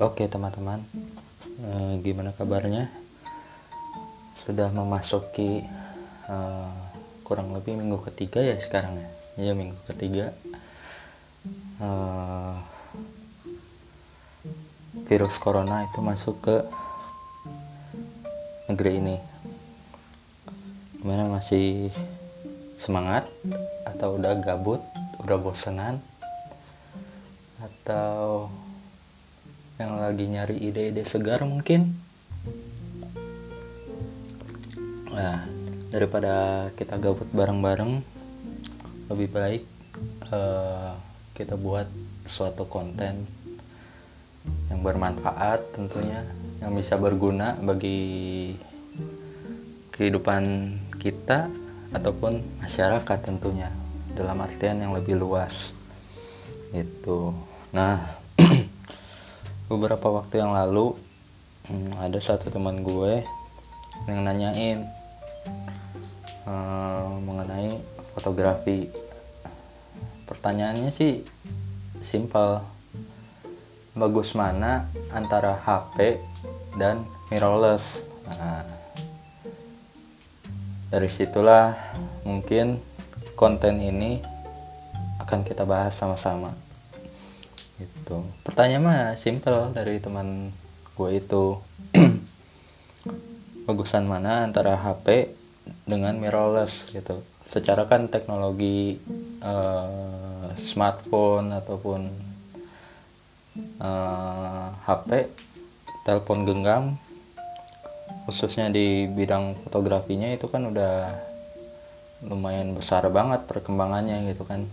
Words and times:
Oke 0.00 0.24
teman-teman, 0.32 0.80
Eh, 1.60 2.00
gimana 2.00 2.32
kabarnya? 2.32 2.88
Sudah 4.40 4.72
memasuki 4.72 5.60
eh, 6.24 6.72
kurang 7.20 7.52
lebih 7.52 7.76
minggu 7.76 8.00
ketiga 8.08 8.40
ya 8.40 8.56
sekarang 8.56 8.96
ya? 8.96 9.08
Iya 9.36 9.52
minggu 9.52 9.76
ketiga. 9.84 10.32
Eh, 11.84 12.56
virus 15.04 15.36
corona 15.36 15.84
itu 15.84 16.00
masuk 16.00 16.40
ke 16.48 16.56
negeri 18.72 19.04
ini. 19.04 19.16
Gimana 20.96 21.28
masih 21.28 21.92
semangat 22.80 23.28
atau 23.84 24.16
udah 24.16 24.32
gabut, 24.40 24.80
udah 25.20 25.36
bosenan? 25.36 26.00
Atau 27.60 28.48
yang 29.80 29.96
lagi 29.96 30.28
nyari 30.28 30.60
ide-ide 30.60 31.00
segar 31.08 31.40
mungkin. 31.48 31.96
Nah 35.08 35.48
daripada 35.88 36.68
kita 36.76 37.00
gabut 37.00 37.26
bareng-bareng 37.32 38.04
lebih 39.08 39.28
baik 39.32 39.64
eh, 40.28 40.92
kita 41.32 41.56
buat 41.56 41.88
suatu 42.28 42.68
konten 42.68 43.24
yang 44.68 44.80
bermanfaat 44.84 45.72
tentunya 45.72 46.28
yang 46.60 46.76
bisa 46.76 47.00
berguna 47.00 47.56
bagi 47.56 48.52
kehidupan 49.96 50.76
kita 51.00 51.48
ataupun 51.96 52.60
masyarakat 52.60 53.18
tentunya 53.24 53.72
dalam 54.12 54.44
artian 54.44 54.84
yang 54.84 54.92
lebih 54.92 55.16
luas. 55.16 55.72
Itu 56.76 57.32
nah 57.72 58.19
beberapa 59.70 60.10
waktu 60.10 60.42
yang 60.42 60.50
lalu 60.50 60.98
hmm, 61.70 61.94
ada 62.02 62.18
satu 62.18 62.50
teman 62.50 62.82
gue 62.82 63.22
yang 64.10 64.26
nanyain 64.26 64.82
uh, 66.42 67.14
mengenai 67.22 67.78
fotografi. 68.18 68.90
Pertanyaannya 70.26 70.90
sih 70.90 71.22
simpel. 72.02 72.66
Bagus 73.94 74.34
mana 74.34 74.90
antara 75.14 75.54
HP 75.54 76.18
dan 76.74 77.06
mirrorless. 77.30 78.06
Nah, 78.26 78.66
dari 80.90 81.06
situlah 81.06 81.74
mungkin 82.26 82.82
konten 83.38 83.78
ini 83.78 84.18
akan 85.22 85.46
kita 85.46 85.62
bahas 85.62 85.94
sama-sama 85.94 86.69
gitu. 88.10 88.26
Pertanyaan 88.42 88.82
mah 88.82 89.02
simple 89.14 89.70
dari 89.70 90.02
teman 90.02 90.50
gue 90.98 91.10
itu. 91.14 91.62
Bagusan 93.70 94.10
mana 94.10 94.42
antara 94.42 94.74
HP 94.74 95.30
dengan 95.86 96.18
mirrorless 96.18 96.90
gitu. 96.90 97.22
Secara 97.46 97.86
kan 97.86 98.10
teknologi 98.10 98.98
uh, 99.46 100.50
smartphone 100.58 101.54
ataupun 101.54 102.10
uh, 103.78 103.86
eh, 103.86 104.68
HP 104.90 105.10
telepon 106.02 106.42
genggam 106.42 106.98
khususnya 108.26 108.70
di 108.70 109.06
bidang 109.10 109.58
fotografinya 109.66 110.30
itu 110.30 110.46
kan 110.50 110.66
udah 110.66 111.14
lumayan 112.26 112.74
besar 112.74 113.06
banget 113.10 113.46
perkembangannya 113.46 114.34
gitu 114.34 114.42
kan. 114.46 114.66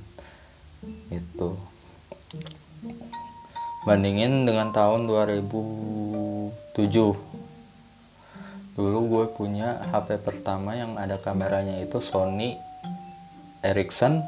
Itu 1.14 1.58
bandingin 3.87 4.43
dengan 4.43 4.75
tahun 4.75 5.08
2007 5.08 6.75
dulu 8.75 8.99
gue 9.08 9.25
punya 9.31 9.80
HP 9.89 10.20
pertama 10.21 10.75
yang 10.75 10.99
ada 10.99 11.15
kameranya 11.17 11.80
itu 11.80 12.03
Sony 12.03 12.59
Ericsson 13.64 14.21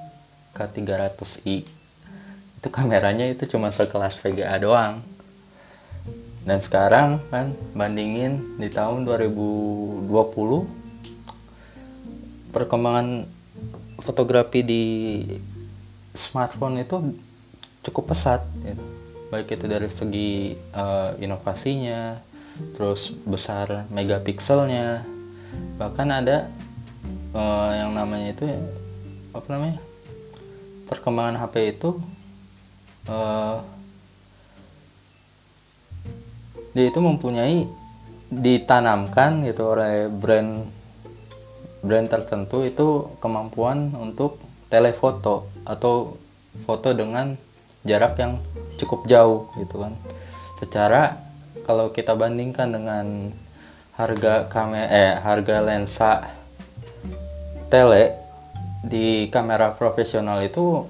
K300i 0.55 1.79
itu 2.59 2.67
kameranya 2.67 3.23
itu 3.23 3.47
cuma 3.55 3.71
sekelas 3.71 4.19
VGA 4.19 4.59
doang. 4.59 4.99
Dan 6.43 6.59
sekarang 6.59 7.23
kan 7.31 7.55
bandingin 7.71 8.59
di 8.59 8.67
tahun 8.67 9.07
2020 9.07 10.11
perkembangan 12.51 13.23
fotografi 14.03 14.59
di 14.67 14.83
smartphone 16.11 16.83
itu 16.83 17.15
cukup 17.87 18.11
pesat 18.11 18.43
baik 19.29 19.53
itu 19.53 19.65
dari 19.69 19.89
segi 19.89 20.57
uh, 20.73 21.13
inovasinya 21.21 22.17
terus 22.75 23.13
besar 23.23 23.87
megapikselnya 23.93 25.05
bahkan 25.77 26.09
ada 26.11 26.49
uh, 27.33 27.71
yang 27.77 27.93
namanya 27.93 28.33
itu 28.33 28.45
apa 29.31 29.47
namanya 29.53 29.77
perkembangan 30.89 31.37
HP 31.45 31.77
itu 31.77 31.89
uh, 33.05 33.61
dia 36.73 36.85
itu 36.89 36.99
mempunyai 37.01 37.69
ditanamkan 38.29 39.45
gitu 39.45 39.73
oleh 39.73 40.09
brand 40.09 40.69
brand 41.81 42.07
tertentu 42.09 42.65
itu 42.65 43.09
kemampuan 43.21 43.93
untuk 43.97 44.37
telefoto 44.69 45.49
atau 45.65 46.17
foto 46.61 46.93
dengan 46.93 47.33
jarak 47.83 48.19
yang 48.19 48.39
cukup 48.79 49.07
jauh 49.07 49.47
gitu 49.59 49.79
kan. 49.83 49.93
Secara 50.59 51.19
kalau 51.63 51.93
kita 51.93 52.15
bandingkan 52.17 52.73
dengan 52.73 53.31
harga 53.99 54.47
kamera 54.47 54.87
eh 54.87 55.13
harga 55.19 55.57
lensa 55.59 56.11
tele 57.67 58.15
di 58.83 59.27
kamera 59.27 59.75
profesional 59.75 60.39
itu 60.39 60.87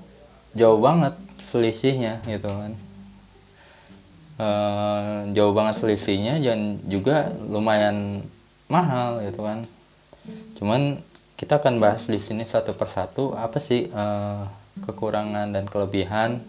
jauh 0.54 0.80
banget 0.80 1.18
selisihnya 1.42 2.22
gitu 2.30 2.48
kan. 2.48 2.74
E, 4.40 4.50
jauh 5.34 5.52
banget 5.52 5.82
selisihnya 5.82 6.38
dan 6.40 6.80
juga 6.86 7.34
lumayan 7.50 8.24
mahal 8.70 9.26
gitu 9.26 9.42
kan. 9.42 9.66
Cuman 10.56 11.02
kita 11.34 11.58
akan 11.58 11.82
bahas 11.82 12.06
di 12.06 12.22
sini 12.22 12.46
satu 12.46 12.78
persatu 12.78 13.34
apa 13.34 13.58
sih 13.58 13.90
e, 13.90 14.06
kekurangan 14.86 15.50
dan 15.52 15.66
kelebihan 15.66 16.46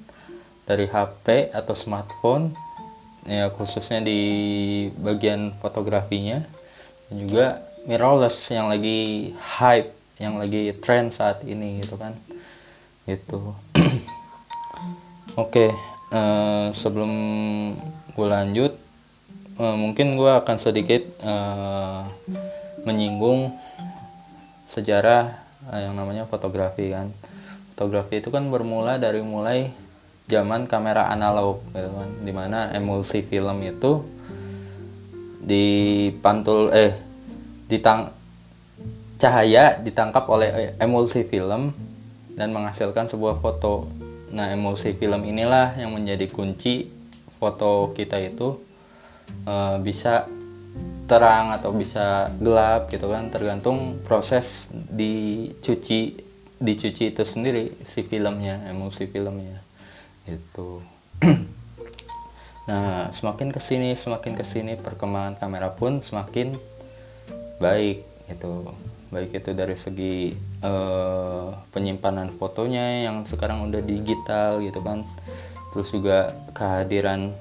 dari 0.71 0.87
HP 0.87 1.51
atau 1.51 1.75
smartphone 1.75 2.55
ya 3.27 3.51
khususnya 3.51 3.99
di 4.07 4.21
bagian 4.95 5.51
fotografinya. 5.59 6.39
Dan 7.11 7.27
juga 7.27 7.67
mirrorless 7.91 8.55
yang 8.55 8.71
lagi 8.71 9.35
hype 9.35 9.91
yang 10.23 10.39
lagi 10.39 10.71
trend 10.79 11.11
saat 11.11 11.43
ini 11.43 11.83
gitu 11.83 11.99
kan. 11.99 12.15
Gitu. 13.03 13.41
Oke 15.35 15.67
okay, 15.67 15.71
uh, 16.15 16.19
eh, 16.19 16.67
sebelum 16.71 17.13
gue 18.15 18.27
lanjut 18.31 18.73
uh, 19.59 19.75
mungkin 19.75 20.15
gue 20.15 20.31
akan 20.31 20.57
sedikit 20.63 21.03
uh, 21.27 22.07
menyinggung 22.87 23.55
sejarah 24.71 25.35
uh, 25.67 25.81
yang 25.83 25.99
namanya 25.99 26.31
fotografi 26.31 26.95
kan. 26.95 27.11
Fotografi 27.75 28.23
itu 28.23 28.31
kan 28.31 28.47
bermula 28.53 29.01
dari 29.01 29.25
mulai 29.25 29.90
zaman 30.31 30.71
kamera 30.71 31.11
analog 31.11 31.59
gitu 31.75 31.91
kan. 31.91 32.11
Di 32.23 32.33
mana 32.33 32.71
emulsi 32.71 33.27
film 33.27 33.59
itu 33.67 34.07
dipantul 35.43 36.71
eh 36.71 36.95
ditang 37.67 38.15
cahaya 39.19 39.77
ditangkap 39.83 40.25
oleh 40.31 40.79
emulsi 40.79 41.27
film 41.27 41.75
dan 42.39 42.55
menghasilkan 42.55 43.11
sebuah 43.11 43.43
foto. 43.43 43.91
Nah 44.31 44.55
emulsi 44.55 44.95
film 44.95 45.27
inilah 45.27 45.75
yang 45.75 45.91
menjadi 45.91 46.31
kunci 46.31 46.87
foto 47.37 47.91
kita 47.93 48.23
itu 48.23 48.63
e, 49.43 49.55
bisa 49.83 50.31
terang 51.11 51.51
atau 51.51 51.75
bisa 51.75 52.31
gelap 52.39 52.87
gitu 52.89 53.11
kan. 53.11 53.29
Tergantung 53.29 53.99
proses 54.07 54.71
dicuci 54.71 56.17
dicuci 56.61 57.05
itu 57.11 57.25
sendiri 57.25 57.73
si 57.89 58.05
filmnya 58.05 58.69
emulsi 58.69 59.09
filmnya 59.09 59.70
itu 60.31 60.83
nah 62.69 63.11
semakin 63.11 63.51
ke 63.51 63.59
sini 63.59 63.99
semakin 63.99 64.39
ke 64.39 64.45
sini 64.47 64.79
perkembangan 64.79 65.41
kamera 65.43 65.75
pun 65.75 66.05
semakin 66.05 66.55
baik 67.59 68.07
itu 68.31 68.51
baik 69.11 69.43
itu 69.43 69.51
dari 69.53 69.75
segi 69.75 70.33
uh, 70.63 71.51
penyimpanan 71.75 72.31
fotonya 72.31 73.11
yang 73.11 73.27
sekarang 73.27 73.67
udah 73.67 73.83
digital 73.83 74.63
gitu 74.63 74.79
kan. 74.81 75.03
Terus 75.75 75.91
juga 75.91 76.31
kehadiran 76.55 77.35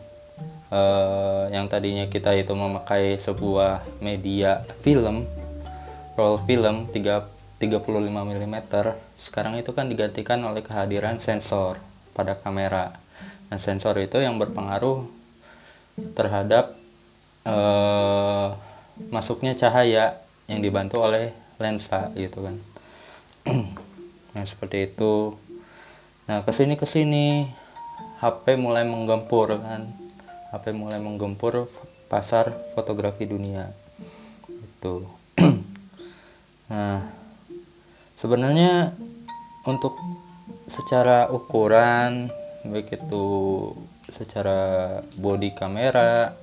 uh, 0.74 1.45
yang 1.53 1.69
tadinya 1.69 2.09
kita 2.09 2.33
itu 2.33 2.53
memakai 2.57 3.18
sebuah 3.21 3.85
media 4.01 4.65
film 4.81 5.30
roll 6.18 6.42
film 6.44 6.89
3, 6.89 7.62
35 7.62 7.63
mm 8.09 8.56
sekarang 9.15 9.56
itu 9.56 9.71
kan 9.71 9.88
digantikan 9.88 10.39
oleh 10.44 10.59
kehadiran 10.59 11.15
sensor 11.21 11.80
pada 12.19 12.36
kamera. 12.36 13.00
Nah, 13.48 13.56
sensor 13.56 13.95
itu 14.04 14.19
yang 14.19 14.36
berpengaruh 14.36 15.07
terhadap 16.19 16.75
eh, 17.48 18.48
masuknya 19.07 19.56
cahaya 19.56 20.19
yang 20.51 20.60
dibantu 20.60 21.00
oleh 21.00 21.31
lensa 21.56 22.12
gitu 22.19 22.44
kan. 22.44 22.56
Nah 24.30 24.45
seperti 24.45 24.94
itu. 24.94 25.33
Nah 26.30 26.45
ke 26.45 26.54
sini 26.54 26.77
ke 26.77 26.86
sini 26.86 27.50
HP 28.21 28.62
mulai 28.62 28.86
menggempur 28.86 29.57
kan. 29.57 29.89
HP 30.54 30.69
mulai 30.69 31.01
menggempur 31.01 31.66
pasar 32.10 32.50
fotografi 32.74 33.30
dunia 33.30 33.69
itu 34.50 35.06
nah 36.74 37.06
sebenarnya 38.18 38.98
untuk 39.69 39.94
secara 40.69 41.27
ukuran 41.33 42.30
baik 42.62 42.94
itu 42.94 43.27
secara 44.13 45.01
body 45.18 45.54
kamera 45.57 46.38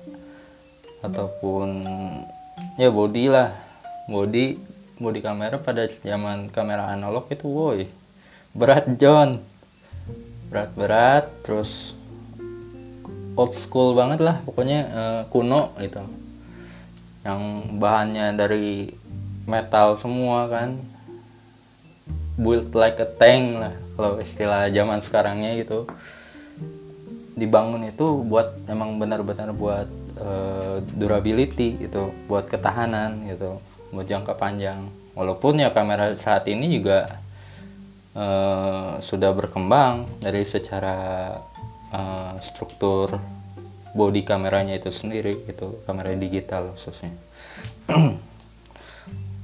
ataupun 1.01 1.83
ya 2.75 2.91
body 2.91 3.25
lah. 3.31 3.55
Body 4.07 4.55
body 4.99 5.19
kamera 5.19 5.59
pada 5.59 5.87
zaman 5.87 6.47
kamera 6.51 6.91
analog 6.91 7.27
itu 7.31 7.47
woi 7.47 7.87
berat 8.51 8.87
John. 8.99 9.39
Berat-berat 10.47 11.27
terus 11.43 11.91
old 13.35 13.51
school 13.51 13.99
banget 13.99 14.23
lah 14.23 14.39
pokoknya 14.47 14.79
uh, 14.91 15.21
kuno 15.27 15.75
gitu. 15.79 15.99
Yang 17.27 17.41
bahannya 17.77 18.27
dari 18.39 18.95
metal 19.43 19.99
semua 19.99 20.47
kan 20.47 20.79
build 22.37 22.69
like 22.77 23.01
a 23.01 23.09
tank 23.17 23.57
lah 23.57 23.73
kalau 23.97 24.21
istilah 24.21 24.69
zaman 24.69 25.01
sekarangnya 25.01 25.57
gitu. 25.57 25.89
Dibangun 27.37 27.85
itu 27.85 28.21
buat 28.25 28.65
emang 28.69 28.97
benar-benar 28.97 29.53
buat 29.53 29.89
uh, 30.21 30.81
durability 30.97 31.77
gitu 31.81 32.13
buat 32.25 32.49
ketahanan 32.49 33.25
gitu 33.29 33.57
buat 33.89 34.05
jangka 34.05 34.37
panjang. 34.37 34.85
Walaupun 35.17 35.61
ya 35.61 35.73
kamera 35.73 36.13
saat 36.13 36.45
ini 36.45 36.77
juga 36.77 37.17
uh, 38.13 39.01
sudah 39.01 39.33
berkembang 39.33 40.05
dari 40.21 40.45
secara 40.45 41.33
uh, 41.93 42.37
struktur 42.37 43.17
body 43.97 44.21
kameranya 44.21 44.77
itu 44.77 44.93
sendiri 44.93 45.41
itu 45.49 45.81
kamera 45.89 46.13
digital 46.13 46.73
khususnya. 46.77 47.13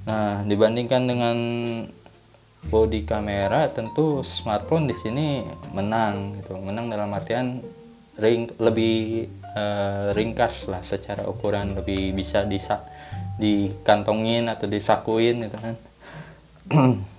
Nah 0.04 0.44
dibandingkan 0.44 1.07
dengan 1.07 1.38
body 2.68 3.04
kamera 3.04 3.68
tentu 3.71 4.24
smartphone 4.24 4.88
di 4.88 4.95
sini 4.95 5.44
menang 5.71 6.39
gitu. 6.39 6.56
Menang 6.60 6.88
dalam 6.88 7.12
artian 7.12 7.60
ring 8.19 8.51
lebih 8.62 9.27
uh, 9.57 10.13
ringkas 10.13 10.69
lah 10.69 10.86
secara 10.86 11.25
ukuran 11.25 11.74
lebih 11.74 12.13
bisa 12.13 12.45
disa 12.45 12.86
dikantongin 13.42 14.48
atau 14.48 14.69
disakuin 14.69 15.50
gitu 15.50 15.57
kan. 15.57 15.75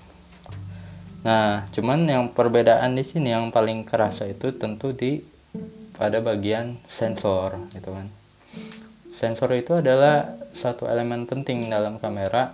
Nah 1.25 1.65
cuman 1.73 2.05
yang 2.05 2.37
perbedaan 2.37 2.93
di 2.93 3.01
sini 3.01 3.33
yang 3.33 3.49
paling 3.49 3.89
kerasa 3.89 4.29
itu 4.29 4.53
tentu 4.61 4.93
di 4.93 5.25
pada 5.97 6.21
bagian 6.21 6.77
sensor 6.85 7.57
gitu 7.73 7.97
kan. 7.97 8.13
Sensor 9.09 9.49
itu 9.57 9.81
adalah 9.81 10.37
satu 10.53 10.85
elemen 10.85 11.25
penting 11.25 11.73
dalam 11.73 11.97
kamera 11.97 12.53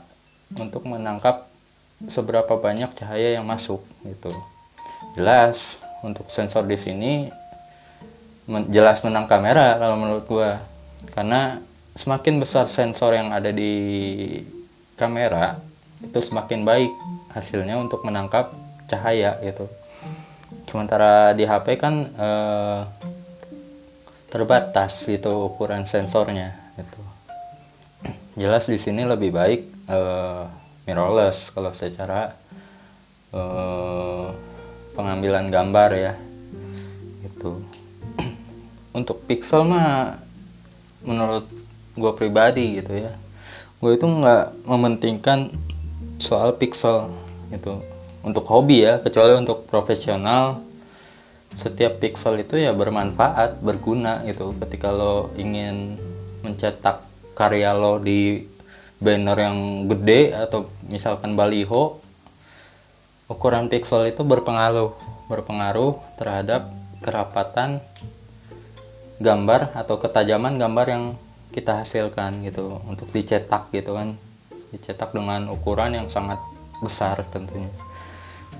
untuk 0.54 0.86
menangkap 0.86 1.49
seberapa 2.08 2.56
banyak 2.56 2.96
cahaya 2.96 3.36
yang 3.36 3.44
masuk 3.44 3.84
gitu. 4.06 4.32
Jelas 5.18 5.84
untuk 6.00 6.32
sensor 6.32 6.64
di 6.64 6.80
sini 6.80 7.12
men 8.48 8.66
jelas 8.72 9.04
menang 9.04 9.28
kamera 9.28 9.76
kalau 9.76 9.96
menurut 10.00 10.24
gua. 10.24 10.62
Karena 11.12 11.60
semakin 11.96 12.40
besar 12.40 12.70
sensor 12.70 13.12
yang 13.12 13.32
ada 13.32 13.52
di 13.52 13.72
kamera 14.96 15.60
itu 16.00 16.20
semakin 16.20 16.64
baik 16.64 16.92
hasilnya 17.36 17.76
untuk 17.76 18.04
menangkap 18.04 18.52
cahaya 18.88 19.36
gitu. 19.44 19.68
Sementara 20.64 21.36
di 21.36 21.44
HP 21.44 21.66
kan 21.76 21.94
eh, 22.08 22.80
terbatas 24.30 25.08
itu 25.10 25.50
ukuran 25.50 25.84
sensornya 25.84 26.56
gitu. 26.78 27.00
Jelas 28.38 28.70
di 28.70 28.78
sini 28.80 29.04
lebih 29.04 29.34
baik 29.34 29.60
eh, 29.90 30.44
mirrorless 30.90 31.54
kalau 31.54 31.70
secara 31.70 32.34
eh, 33.30 34.26
pengambilan 34.98 35.46
gambar 35.46 35.90
ya 35.94 36.12
gitu. 37.30 37.62
Untuk 38.98 39.22
pixel 39.30 39.62
mah 39.62 40.18
menurut 41.06 41.46
gue 41.94 42.12
pribadi 42.18 42.82
gitu 42.82 43.06
ya 43.06 43.14
gue 43.80 43.96
itu 43.96 44.04
nggak 44.04 44.68
mementingkan 44.68 45.48
soal 46.20 46.52
pixel 46.60 47.08
gitu. 47.48 47.80
Untuk 48.20 48.44
hobi 48.52 48.84
ya 48.84 49.00
kecuali 49.00 49.32
untuk 49.40 49.64
profesional 49.64 50.60
setiap 51.56 51.96
pixel 51.98 52.44
itu 52.44 52.60
ya 52.60 52.76
bermanfaat 52.76 53.64
berguna 53.64 54.20
gitu. 54.28 54.52
Ketika 54.60 54.92
lo 54.92 55.32
ingin 55.40 55.96
mencetak 56.44 57.00
karya 57.32 57.72
lo 57.72 57.96
di 57.96 58.44
banner 59.00 59.38
yang 59.40 59.88
gede 59.88 60.36
atau 60.36 60.68
misalkan 60.92 61.32
baliho 61.32 61.96
ukuran 63.32 63.72
pixel 63.72 64.12
itu 64.12 64.20
berpengaruh 64.20 64.92
berpengaruh 65.30 65.96
terhadap 66.20 66.68
kerapatan 67.00 67.80
gambar 69.20 69.72
atau 69.72 69.96
ketajaman 69.96 70.60
gambar 70.60 70.86
yang 70.90 71.04
kita 71.50 71.82
hasilkan 71.82 72.44
gitu 72.44 72.82
untuk 72.84 73.08
dicetak 73.14 73.70
gitu 73.70 73.96
kan. 73.96 74.18
Dicetak 74.70 75.10
dengan 75.10 75.50
ukuran 75.50 75.96
yang 75.96 76.06
sangat 76.06 76.38
besar 76.82 77.22
tentunya. 77.30 77.70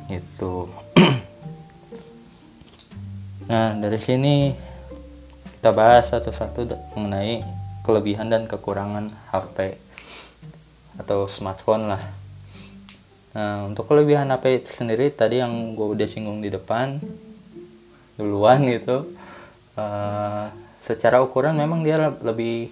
Itu 0.07 0.71
nah 3.51 3.75
dari 3.75 3.99
sini 3.99 4.55
kita 5.59 5.75
bahas 5.75 6.15
satu-satu 6.15 6.95
mengenai 6.95 7.43
kelebihan 7.83 8.31
dan 8.31 8.47
kekurangan 8.47 9.11
HP 9.35 9.90
atau 11.01 11.25
smartphone 11.25 11.97
lah. 11.97 12.03
Nah 13.33 13.67
untuk 13.67 13.89
kelebihan 13.89 14.29
HP 14.29 14.69
sendiri 14.69 15.09
tadi 15.09 15.41
yang 15.41 15.73
gue 15.73 15.87
udah 15.97 16.05
singgung 16.05 16.45
di 16.45 16.53
depan 16.53 17.01
duluan 18.21 18.61
gitu 18.69 19.17
uh, 19.81 20.53
secara 20.77 21.25
ukuran 21.25 21.57
memang 21.57 21.81
dia 21.81 22.13
lebih 22.21 22.69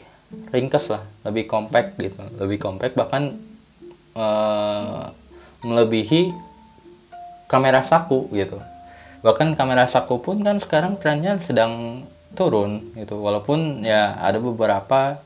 ringkas 0.53 0.93
lah 0.93 1.01
lebih 1.25 1.49
compact 1.49 1.97
gitu 1.97 2.21
lebih 2.37 2.61
compact 2.61 2.93
bahkan 3.01 3.33
uh, 4.13 5.09
melebihi 5.65 6.35
kamera 7.49 7.81
saku 7.83 8.29
gitu. 8.37 8.61
Bahkan 9.25 9.59
kamera 9.59 9.89
saku 9.91 10.23
pun 10.23 10.39
kan 10.45 10.63
sekarang 10.63 11.01
trennya 11.01 11.41
sedang 11.43 12.05
turun 12.37 12.93
gitu 12.95 13.19
walaupun 13.19 13.83
ya 13.83 14.15
ada 14.21 14.39
beberapa 14.39 15.19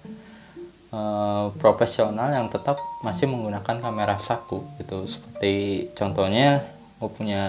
uh, 0.93 1.51
profesional 1.59 2.31
yang 2.31 2.47
tetap 2.53 2.79
masih 3.03 3.27
menggunakan 3.27 3.81
kamera 3.81 4.21
saku 4.21 4.63
gitu. 4.79 5.09
Seperti 5.09 5.89
contohnya 5.97 6.63
gue 7.01 7.11
punya 7.11 7.45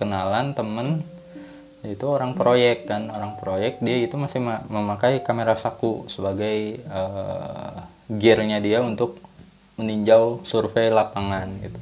kenalan 0.00 0.56
temen 0.56 1.06
itu 1.84 2.02
orang 2.08 2.34
proyek 2.34 2.88
kan. 2.88 3.12
Orang 3.12 3.38
proyek 3.38 3.78
dia 3.84 4.02
itu 4.02 4.18
masih 4.18 4.42
memakai 4.72 5.22
kamera 5.22 5.54
saku 5.54 6.08
sebagai 6.10 6.82
uh, 6.90 7.86
gearnya 8.10 8.58
dia 8.58 8.82
untuk 8.82 9.20
meninjau 9.78 10.42
survei 10.42 10.90
lapangan 10.90 11.48
gitu. 11.62 11.80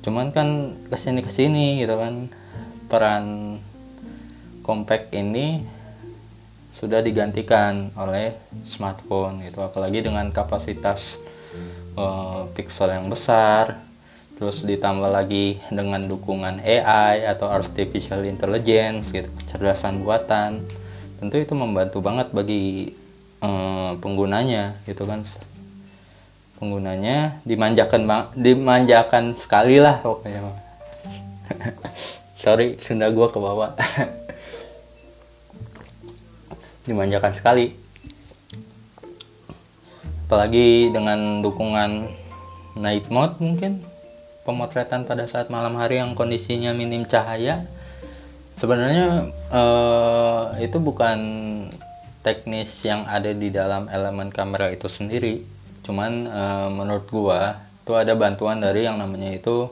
Cuman 0.00 0.32
kan 0.32 0.72
ke 0.88 0.96
sini 0.96 1.20
ke 1.20 1.28
sini 1.28 1.84
gitu 1.84 1.96
kan 2.00 2.32
peran 2.88 3.56
compact 4.64 5.12
ini 5.12 5.62
sudah 6.80 7.04
digantikan 7.04 7.92
oleh 7.92 8.32
smartphone 8.64 9.44
gitu. 9.44 9.60
Apalagi 9.60 10.00
dengan 10.00 10.32
kapasitas 10.32 11.20
uh, 12.00 12.48
pixel 12.56 12.96
yang 12.96 13.12
besar 13.12 13.76
terus 14.40 14.64
ditambah 14.64 15.12
lagi 15.12 15.60
dengan 15.68 16.00
dukungan 16.08 16.64
AI 16.64 17.28
atau 17.28 17.52
artificial 17.52 18.24
intelligence 18.24 19.12
gitu 19.12 19.28
kecerdasan 19.36 20.00
buatan 20.00 20.64
tentu 21.20 21.36
itu 21.36 21.52
membantu 21.52 22.00
banget 22.00 22.32
bagi 22.32 22.96
um, 23.44 24.00
penggunanya 24.00 24.80
gitu 24.88 25.04
kan. 25.04 25.20
Penggunanya 26.56 27.40
dimanjakan 27.44 28.32
dimanjakan 28.32 29.36
sekali 29.36 29.76
lah 29.76 30.00
pokoknya. 30.00 30.56
Sorry 32.40 32.80
Sunda 32.80 33.12
gua 33.12 33.28
ke 33.28 33.36
bawah 33.36 33.76
dimanjakan 36.90 37.32
sekali. 37.32 37.72
Apalagi 40.26 40.90
dengan 40.90 41.42
dukungan 41.42 42.10
night 42.78 43.06
mode 43.10 43.38
mungkin 43.42 43.82
pemotretan 44.46 45.06
pada 45.06 45.26
saat 45.26 45.50
malam 45.50 45.78
hari 45.78 46.02
yang 46.02 46.18
kondisinya 46.18 46.74
minim 46.74 47.06
cahaya. 47.06 47.66
Sebenarnya 48.58 49.32
uh, 49.50 50.54
itu 50.60 50.76
bukan 50.78 51.18
teknis 52.20 52.68
yang 52.84 53.08
ada 53.08 53.32
di 53.32 53.48
dalam 53.48 53.88
elemen 53.88 54.28
kamera 54.28 54.68
itu 54.68 54.86
sendiri. 54.86 55.40
Cuman 55.82 56.28
uh, 56.28 56.68
menurut 56.68 57.08
gua 57.08 57.56
itu 57.80 57.96
ada 57.96 58.12
bantuan 58.14 58.60
dari 58.60 58.84
yang 58.84 59.00
namanya 59.00 59.32
itu 59.32 59.66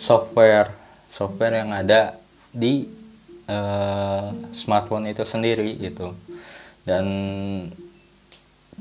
software. 0.00 0.72
Software 1.06 1.62
yang 1.62 1.70
ada 1.70 2.18
di 2.50 2.88
uh, 3.48 4.32
smartphone 4.54 5.10
itu 5.10 5.24
sendiri 5.24 5.76
gitu. 5.80 6.12
Dan 6.84 7.06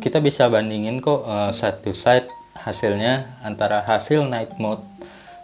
kita 0.02 0.20
bisa 0.20 0.50
bandingin 0.50 1.00
kok 1.00 1.24
uh, 1.24 1.52
side 1.54 1.80
to 1.86 1.94
side 1.94 2.28
hasilnya 2.58 3.40
antara 3.44 3.84
hasil 3.84 4.26
night 4.26 4.56
mode 4.58 4.82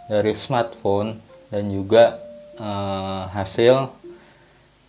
dari 0.09 0.33
smartphone 0.33 1.19
dan 1.53 1.69
juga 1.69 2.17
uh, 2.57 3.29
hasil 3.29 3.91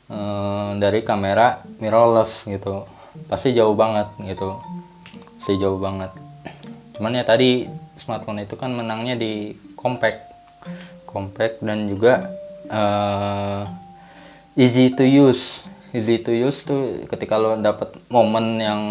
uh, 0.08 0.70
dari 0.80 1.04
kamera 1.04 1.60
mirrorless 1.82 2.48
gitu. 2.48 2.86
Pasti 3.26 3.52
jauh 3.52 3.74
banget 3.74 4.08
gitu. 4.24 4.56
Sih 5.40 5.58
jauh 5.58 5.80
banget. 5.80 6.12
Cuman 6.96 7.16
ya 7.16 7.24
tadi 7.24 7.68
smartphone 7.96 8.44
itu 8.44 8.54
kan 8.56 8.72
menangnya 8.72 9.16
di 9.16 9.56
compact. 9.76 10.20
Compact 11.08 11.60
dan 11.64 11.90
juga 11.90 12.30
uh, 12.70 13.66
easy 14.56 14.90
to 14.94 15.04
use. 15.06 15.66
Easy 15.90 16.22
to 16.22 16.30
use 16.30 16.62
tuh 16.62 17.02
ketika 17.10 17.34
lo 17.34 17.58
dapet 17.58 17.98
momen 18.06 18.62
yang 18.62 18.82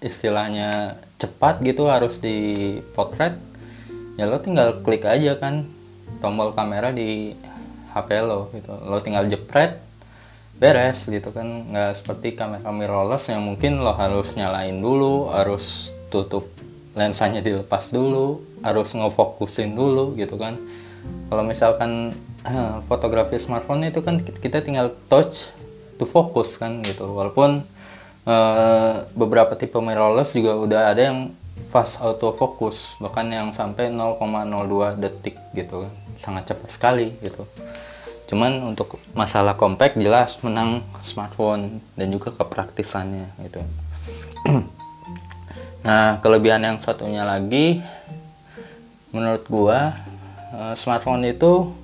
istilahnya 0.00 0.96
cepat 1.20 1.60
gitu 1.62 1.86
harus 1.86 2.18
di 2.18 2.80
potret 2.96 3.38
ya 4.18 4.26
lo 4.26 4.42
tinggal 4.42 4.82
klik 4.82 5.06
aja 5.06 5.38
kan 5.38 5.68
tombol 6.18 6.50
kamera 6.56 6.90
di 6.90 7.36
HP 7.92 8.08
lo 8.24 8.48
gitu. 8.56 8.72
Lo 8.88 8.96
tinggal 8.98 9.28
jepret 9.28 9.76
beres 10.56 11.04
gitu 11.04 11.28
kan. 11.32 11.68
Nggak 11.68 11.92
seperti 12.00 12.32
kamera 12.32 12.72
mirrorless 12.72 13.28
yang 13.28 13.44
mungkin 13.44 13.84
lo 13.84 13.92
harus 13.92 14.32
nyalain 14.36 14.80
dulu 14.80 15.28
harus 15.28 15.92
tutup 16.08 16.48
lensanya 16.92 17.40
dilepas 17.40 17.88
dulu 17.88 18.40
harus 18.64 18.92
ngefokusin 18.96 19.76
dulu 19.76 20.16
gitu 20.16 20.40
kan. 20.40 20.56
Kalau 21.28 21.44
misalkan 21.44 22.16
fotografi 22.90 23.38
smartphone 23.38 23.86
itu 23.86 24.02
kan 24.02 24.18
kita 24.18 24.62
tinggal 24.62 24.90
touch 25.06 25.54
to 25.96 26.04
focus 26.04 26.58
kan 26.58 26.82
gitu. 26.82 27.06
Walaupun 27.06 27.62
uh, 28.26 29.06
beberapa 29.14 29.54
tipe 29.54 29.78
mirrorless 29.78 30.34
juga 30.34 30.58
udah 30.58 30.82
ada 30.90 31.02
yang 31.12 31.18
fast 31.70 32.02
auto 32.02 32.34
focus 32.34 32.98
bahkan 32.98 33.30
yang 33.30 33.48
sampai 33.54 33.94
0,02 33.94 34.98
detik 34.98 35.38
gitu. 35.54 35.86
Sangat 36.18 36.50
cepat 36.50 36.70
sekali 36.74 37.14
gitu. 37.22 37.46
Cuman 38.26 38.74
untuk 38.74 38.98
masalah 39.12 39.54
compact 39.54 40.00
jelas 40.00 40.34
menang 40.42 40.82
smartphone 41.04 41.78
dan 41.94 42.08
juga 42.10 42.34
kepraktisannya 42.34 43.26
gitu. 43.46 43.60
Nah 45.82 46.22
kelebihan 46.22 46.62
yang 46.62 46.78
satunya 46.78 47.26
lagi 47.26 47.82
menurut 49.10 49.42
gua 49.50 49.98
uh, 50.54 50.78
smartphone 50.78 51.26
itu 51.26 51.74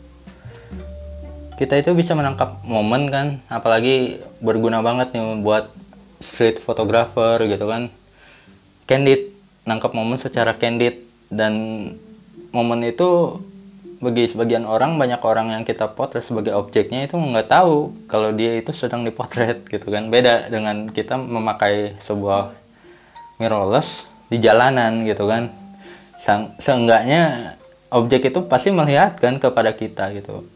kita 1.58 1.74
itu 1.74 1.90
bisa 1.92 2.14
menangkap 2.14 2.62
momen 2.62 3.10
kan 3.10 3.42
apalagi 3.50 4.22
berguna 4.38 4.78
banget 4.78 5.10
nih 5.12 5.42
buat 5.42 5.74
street 6.22 6.62
photographer 6.62 7.42
gitu 7.42 7.66
kan. 7.66 7.90
Candid 8.86 9.34
nangkap 9.66 9.92
momen 9.92 10.16
secara 10.18 10.54
candid. 10.54 11.04
Dan 11.28 11.52
momen 12.56 12.80
itu 12.88 13.36
bagi 14.00 14.30
sebagian 14.32 14.64
orang 14.64 14.96
banyak 14.96 15.20
orang 15.20 15.52
yang 15.52 15.62
kita 15.68 15.92
potret 15.92 16.24
sebagai 16.24 16.56
objeknya 16.56 17.04
itu 17.04 17.18
nggak 17.18 17.52
tahu 17.52 17.92
kalau 18.08 18.32
dia 18.32 18.56
itu 18.56 18.72
sedang 18.72 19.04
dipotret 19.04 19.66
gitu 19.68 19.92
kan. 19.92 20.08
Beda 20.08 20.48
dengan 20.48 20.88
kita 20.88 21.20
memakai 21.20 22.00
sebuah 22.00 22.54
mirrorless 23.36 24.08
di 24.32 24.40
jalanan 24.40 25.04
gitu 25.04 25.28
kan. 25.28 25.52
Seenggaknya 26.58 27.54
objek 27.92 28.32
itu 28.32 28.40
pasti 28.48 28.72
melihat 28.72 29.20
kan 29.20 29.36
kepada 29.36 29.76
kita 29.76 30.12
gitu 30.16 30.48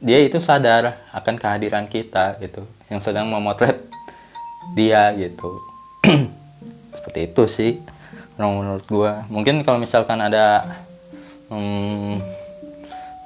dia 0.00 0.18
itu 0.20 0.38
sadar 0.38 1.00
akan 1.12 1.34
kehadiran 1.40 1.86
kita 1.88 2.36
gitu. 2.40 2.64
Yang 2.92 3.10
sedang 3.10 3.28
memotret 3.28 3.80
dia 4.76 5.12
gitu. 5.16 5.56
Seperti 6.96 7.20
itu 7.30 7.44
sih 7.48 7.72
menurut 8.36 8.84
gue 8.84 9.12
mungkin 9.32 9.64
kalau 9.64 9.80
misalkan 9.80 10.20
ada 10.20 10.76
hmm, 11.48 12.20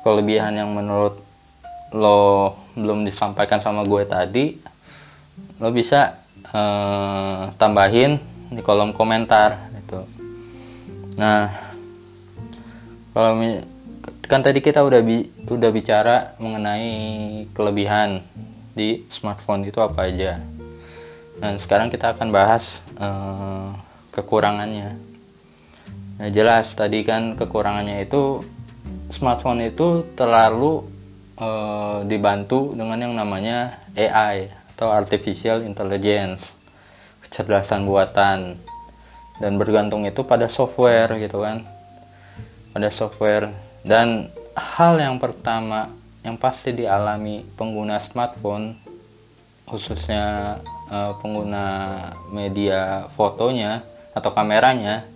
kelebihan 0.07 0.55
yang 0.55 0.71
menurut 0.71 1.19
lo 1.91 2.55
belum 2.79 3.03
disampaikan 3.03 3.59
sama 3.59 3.83
gue 3.83 4.07
tadi 4.07 4.55
lo 5.59 5.75
bisa 5.75 6.23
uh, 6.55 7.51
tambahin 7.59 8.23
di 8.55 8.63
kolom 8.63 8.95
komentar 8.95 9.59
itu 9.75 10.01
nah 11.19 11.51
kalau 13.11 13.35
kan 14.31 14.47
tadi 14.47 14.63
kita 14.63 14.87
udah 14.87 15.03
bi 15.03 15.27
udah 15.51 15.71
bicara 15.75 16.39
mengenai 16.39 16.95
kelebihan 17.51 18.23
di 18.79 19.03
smartphone 19.11 19.67
itu 19.67 19.83
apa 19.83 20.07
aja. 20.07 20.39
Dan 21.43 21.59
sekarang 21.59 21.91
kita 21.91 22.15
akan 22.15 22.31
bahas 22.31 22.79
uh, 22.95 23.75
kekurangannya. 24.15 24.95
Nah, 26.23 26.29
jelas 26.31 26.71
tadi 26.79 27.03
kan 27.03 27.35
kekurangannya 27.35 28.07
itu 28.07 28.47
smartphone 29.11 29.67
itu 29.67 30.07
terlalu 30.15 30.87
uh, 31.35 32.07
dibantu 32.07 32.71
dengan 32.79 33.03
yang 33.03 33.19
namanya 33.19 33.83
AI 33.99 34.47
atau 34.79 34.95
artificial 34.95 35.67
intelligence, 35.67 36.55
kecerdasan 37.27 37.83
buatan 37.83 38.63
dan 39.43 39.53
bergantung 39.59 40.07
itu 40.07 40.23
pada 40.23 40.47
software 40.47 41.19
gitu 41.19 41.43
kan. 41.43 41.67
Pada 42.71 42.87
software 42.95 43.70
dan 43.81 44.29
hal 44.53 45.01
yang 45.01 45.17
pertama 45.17 45.89
yang 46.21 46.37
pasti 46.37 46.77
dialami 46.77 47.49
pengguna 47.57 47.97
smartphone, 47.97 48.77
khususnya 49.65 50.59
uh, 50.93 51.17
pengguna 51.17 51.67
media 52.29 53.09
fotonya 53.17 53.81
atau 54.13 54.29
kameranya, 54.35 55.09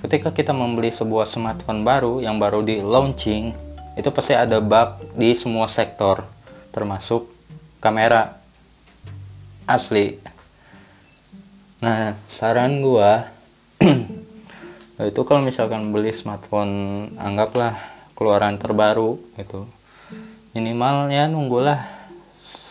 ketika 0.00 0.32
kita 0.32 0.56
membeli 0.56 0.88
sebuah 0.88 1.28
smartphone 1.28 1.84
baru 1.84 2.24
yang 2.24 2.40
baru 2.40 2.64
di 2.64 2.80
launching, 2.80 3.52
itu 3.92 4.08
pasti 4.08 4.32
ada 4.32 4.56
bug 4.56 5.12
di 5.12 5.36
semua 5.36 5.68
sektor, 5.68 6.24
termasuk 6.72 7.28
kamera 7.76 8.40
asli. 9.68 10.16
Nah, 11.82 12.16
saran 12.24 12.80
gua 12.80 13.28
itu 15.08 15.20
kalau 15.24 15.42
misalkan 15.42 15.90
beli 15.90 16.12
smartphone 16.12 17.08
anggaplah 17.16 17.78
keluaran 18.12 18.60
terbaru 18.60 19.18
gitu. 19.40 19.66
Minimal 20.52 21.08
ya 21.08 21.26
nunggulah 21.26 21.80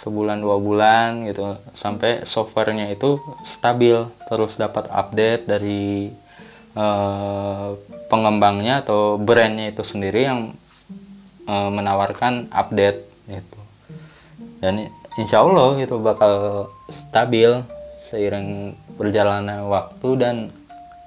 sebulan 0.05 0.41
dua 0.41 0.57
bulan 0.61 1.25
gitu. 1.25 1.57
Sampai 1.73 2.25
softwarenya 2.25 2.93
itu 2.93 3.17
stabil 3.43 3.97
terus 4.29 4.55
dapat 4.57 4.89
update 4.89 5.49
dari 5.49 6.13
uh, 6.77 7.73
pengembangnya 8.07 8.85
atau 8.85 9.17
brandnya 9.17 9.73
itu 9.73 9.81
sendiri 9.81 10.27
yang 10.29 10.53
uh, 11.49 11.69
menawarkan 11.73 12.49
update 12.53 13.05
gitu. 13.29 13.59
Dan 14.61 14.89
insya 15.17 15.41
Allah 15.41 15.73
gitu 15.81 15.97
bakal 15.97 16.67
stabil 16.87 17.65
seiring 18.05 18.77
berjalannya 18.99 19.65
waktu 19.65 20.09
dan 20.19 20.35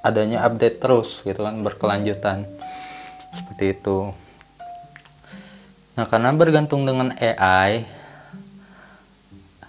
adanya 0.05 0.45
update 0.45 0.85
terus 0.85 1.25
gitu 1.25 1.41
kan 1.41 1.65
berkelanjutan. 1.65 2.45
Seperti 3.33 3.65
itu. 3.73 4.13
Nah 5.97 6.05
karena 6.05 6.37
bergantung 6.37 6.85
dengan 6.85 7.17
AI 7.17 7.89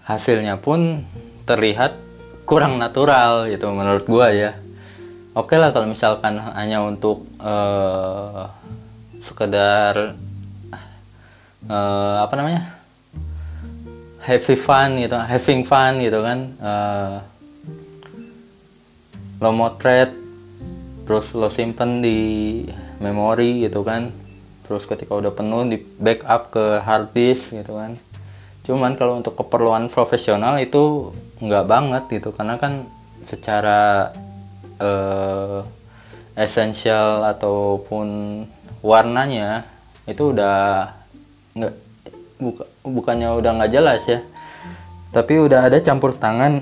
hasilnya 0.06 0.60
pun 0.60 1.02
terlihat 1.48 1.98
kurang 2.44 2.78
natural 2.78 3.48
gitu 3.48 3.72
menurut 3.72 4.04
gua 4.06 4.30
ya. 4.36 4.54
Oke 5.32 5.56
okay 5.56 5.58
lah 5.58 5.72
kalau 5.72 5.88
misalkan 5.88 6.38
hanya 6.38 6.84
untuk 6.84 7.24
uh, 7.40 8.52
sekedar 9.24 10.14
uh, 11.70 12.18
apa 12.22 12.34
namanya 12.38 12.76
happy 14.22 14.58
fun 14.58 14.98
gitu 15.02 15.18
having 15.18 15.62
fun 15.66 16.02
gitu 16.02 16.22
kan 16.22 16.40
uh, 16.62 17.16
lo 19.42 19.52
motret 19.54 20.25
terus 21.06 21.32
lo 21.38 21.48
simpen 21.54 22.02
di 22.02 22.20
memori 22.98 23.64
gitu 23.64 23.86
kan. 23.86 24.10
Terus 24.66 24.90
ketika 24.90 25.14
udah 25.14 25.30
penuh 25.30 25.62
di 25.70 25.78
backup 25.78 26.50
ke 26.50 26.82
hard 26.82 27.14
disk 27.14 27.54
gitu 27.54 27.78
kan. 27.78 27.94
Cuman 28.66 28.98
kalau 28.98 29.22
untuk 29.22 29.38
keperluan 29.38 29.94
profesional 29.94 30.58
itu 30.58 31.14
nggak 31.38 31.66
banget 31.70 32.04
gitu. 32.10 32.34
Karena 32.34 32.58
kan 32.58 32.90
secara 33.22 34.10
uh, 34.82 35.62
esensial 36.34 37.22
ataupun 37.30 38.08
warnanya 38.82 39.70
itu 40.10 40.34
udah 40.34 40.90
nggak 41.54 41.74
buka, 42.42 42.64
bukannya 42.82 43.30
udah 43.38 43.52
nggak 43.62 43.74
jelas 43.74 44.02
ya. 44.10 44.20
Tapi 45.14 45.40
udah 45.40 45.72
ada 45.72 45.80
campur 45.80 46.12
tangan 46.12 46.60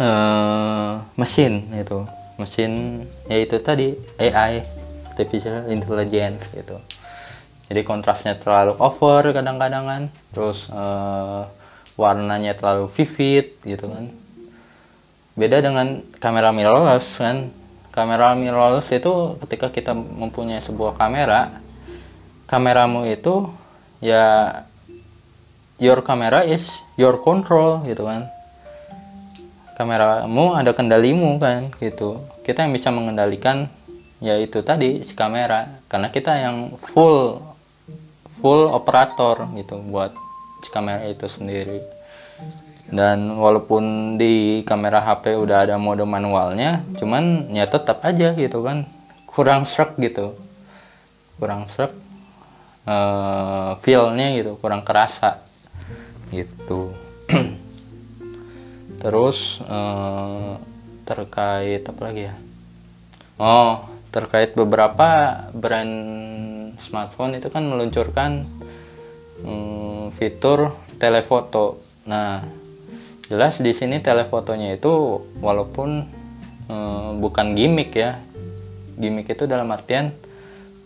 eh, 0.00 0.92
mesin 1.12 1.68
itu 1.76 2.08
mesin 2.38 3.04
yaitu 3.26 3.58
tadi 3.58 3.98
AI 4.16 4.62
artificial 5.10 5.66
intelligence 5.68 6.46
gitu. 6.54 6.78
Jadi 7.68 7.84
kontrasnya 7.84 8.38
terlalu 8.38 8.78
over 8.80 9.34
kadang-kadang 9.34 9.84
kan 9.84 10.02
terus 10.32 10.70
eh, 10.70 11.42
warnanya 11.98 12.54
terlalu 12.54 12.88
vivid 12.94 13.58
gitu 13.66 13.90
kan. 13.90 14.14
Beda 15.34 15.60
dengan 15.60 16.00
kamera 16.22 16.54
mirrorless 16.54 17.18
kan. 17.20 17.50
Kamera 17.90 18.38
mirrorless 18.38 18.94
itu 18.94 19.36
ketika 19.42 19.74
kita 19.74 19.92
mempunyai 19.92 20.62
sebuah 20.62 20.94
kamera 20.94 21.58
kameramu 22.48 23.04
itu 23.04 23.52
ya 24.00 24.64
your 25.76 26.00
camera 26.00 26.42
is 26.48 26.80
your 26.96 27.20
control 27.20 27.84
gitu 27.84 28.08
kan 28.08 28.24
kameramu 29.78 30.58
ada 30.58 30.74
kendalimu 30.74 31.38
kan 31.38 31.70
gitu. 31.78 32.18
Kita 32.42 32.66
yang 32.66 32.74
bisa 32.74 32.90
mengendalikan 32.90 33.70
yaitu 34.18 34.66
tadi 34.66 35.06
si 35.06 35.14
kamera. 35.14 35.80
Karena 35.86 36.10
kita 36.10 36.34
yang 36.34 36.74
full 36.90 37.38
full 38.42 38.66
operator 38.74 39.46
gitu 39.54 39.78
buat 39.86 40.10
si 40.66 40.68
kamera 40.74 41.06
itu 41.06 41.30
sendiri. 41.30 41.78
Dan 42.90 43.38
walaupun 43.38 44.16
di 44.18 44.66
kamera 44.66 45.04
HP 45.04 45.38
udah 45.38 45.68
ada 45.68 45.76
mode 45.78 46.02
manualnya 46.02 46.82
cuman 46.98 47.52
ya 47.54 47.70
tetap 47.70 48.02
aja 48.02 48.34
gitu 48.34 48.66
kan. 48.66 48.90
Kurang 49.30 49.62
serak 49.62 49.94
gitu. 50.02 50.34
Kurang 51.38 51.70
serak 51.70 51.94
uh, 52.88 53.70
feelnya 53.84 54.32
gitu 54.40 54.56
kurang 54.56 54.82
kerasa 54.82 55.44
gitu 56.32 56.96
terus 58.98 59.62
uh, 59.64 60.58
terkait 61.06 61.86
apa 61.86 62.00
lagi 62.02 62.22
ya? 62.28 62.34
Oh 63.38 63.86
terkait 64.08 64.56
beberapa 64.56 65.08
brand 65.52 65.94
smartphone 66.80 67.36
itu 67.36 67.52
kan 67.52 67.64
meluncurkan 67.68 68.48
um, 69.44 70.08
fitur 70.12 70.74
telefoto. 70.96 71.80
Nah 72.08 72.42
jelas 73.28 73.60
di 73.60 73.70
sini 73.76 74.00
telefotonya 74.00 74.74
itu 74.80 75.22
walaupun 75.38 76.08
um, 76.66 77.10
bukan 77.20 77.54
gimmick 77.54 77.94
ya. 77.94 78.18
Gimmick 78.98 79.30
itu 79.30 79.46
dalam 79.46 79.70
artian 79.70 80.10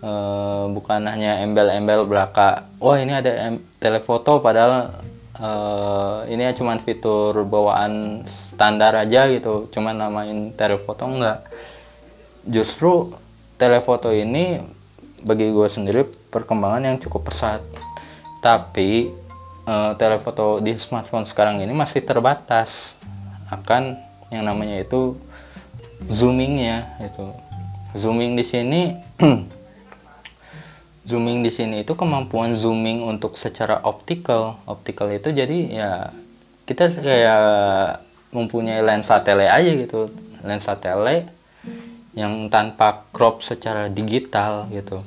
uh, 0.04 0.68
bukan 0.68 1.08
hanya 1.08 1.40
embel-embel 1.40 2.04
belaka. 2.04 2.68
Oh 2.82 2.92
ini 2.98 3.16
ada 3.16 3.56
telefoto 3.80 4.42
padahal 4.44 4.92
uh, 5.38 6.26
ini 6.28 6.42
ya 6.44 6.52
cuman 6.52 6.82
fitur 6.82 7.46
bawaan 7.46 8.24
standar 8.28 8.96
aja 8.98 9.30
gitu. 9.30 9.70
Cuman 9.72 9.96
namain 9.96 10.52
telefoto 10.52 11.08
enggak. 11.08 11.46
Justru 12.44 13.14
telefoto 13.56 14.10
ini 14.10 14.58
bagi 15.22 15.54
gue 15.54 15.68
sendiri 15.70 16.02
perkembangan 16.28 16.82
yang 16.82 16.96
cukup 16.98 17.30
pesat. 17.30 17.62
Tapi 18.42 19.14
uh, 19.64 19.94
telefoto 19.94 20.58
di 20.58 20.74
smartphone 20.76 21.24
sekarang 21.24 21.62
ini 21.62 21.72
masih 21.72 22.02
terbatas. 22.02 22.98
Akan 23.52 24.00
yang 24.32 24.48
namanya 24.48 24.80
itu 24.80 25.14
zoomingnya 26.08 26.98
itu 27.04 27.30
zooming 27.94 28.34
di 28.34 28.42
sini 28.42 28.96
zooming 31.02 31.42
di 31.42 31.50
sini 31.50 31.82
itu 31.82 31.98
kemampuan 31.98 32.54
zooming 32.54 33.02
untuk 33.02 33.34
secara 33.34 33.82
optical. 33.82 34.62
Optical 34.66 35.10
itu 35.10 35.34
jadi 35.34 35.58
ya 35.70 35.90
kita 36.66 36.94
kayak 36.94 37.44
mempunyai 38.32 38.80
lensa 38.80 39.20
tele 39.20 39.50
aja 39.50 39.70
gitu. 39.70 40.10
Lensa 40.42 40.78
tele 40.78 41.26
yang 42.12 42.48
tanpa 42.52 43.08
crop 43.10 43.42
secara 43.42 43.88
digital 43.88 44.68
gitu. 44.70 45.00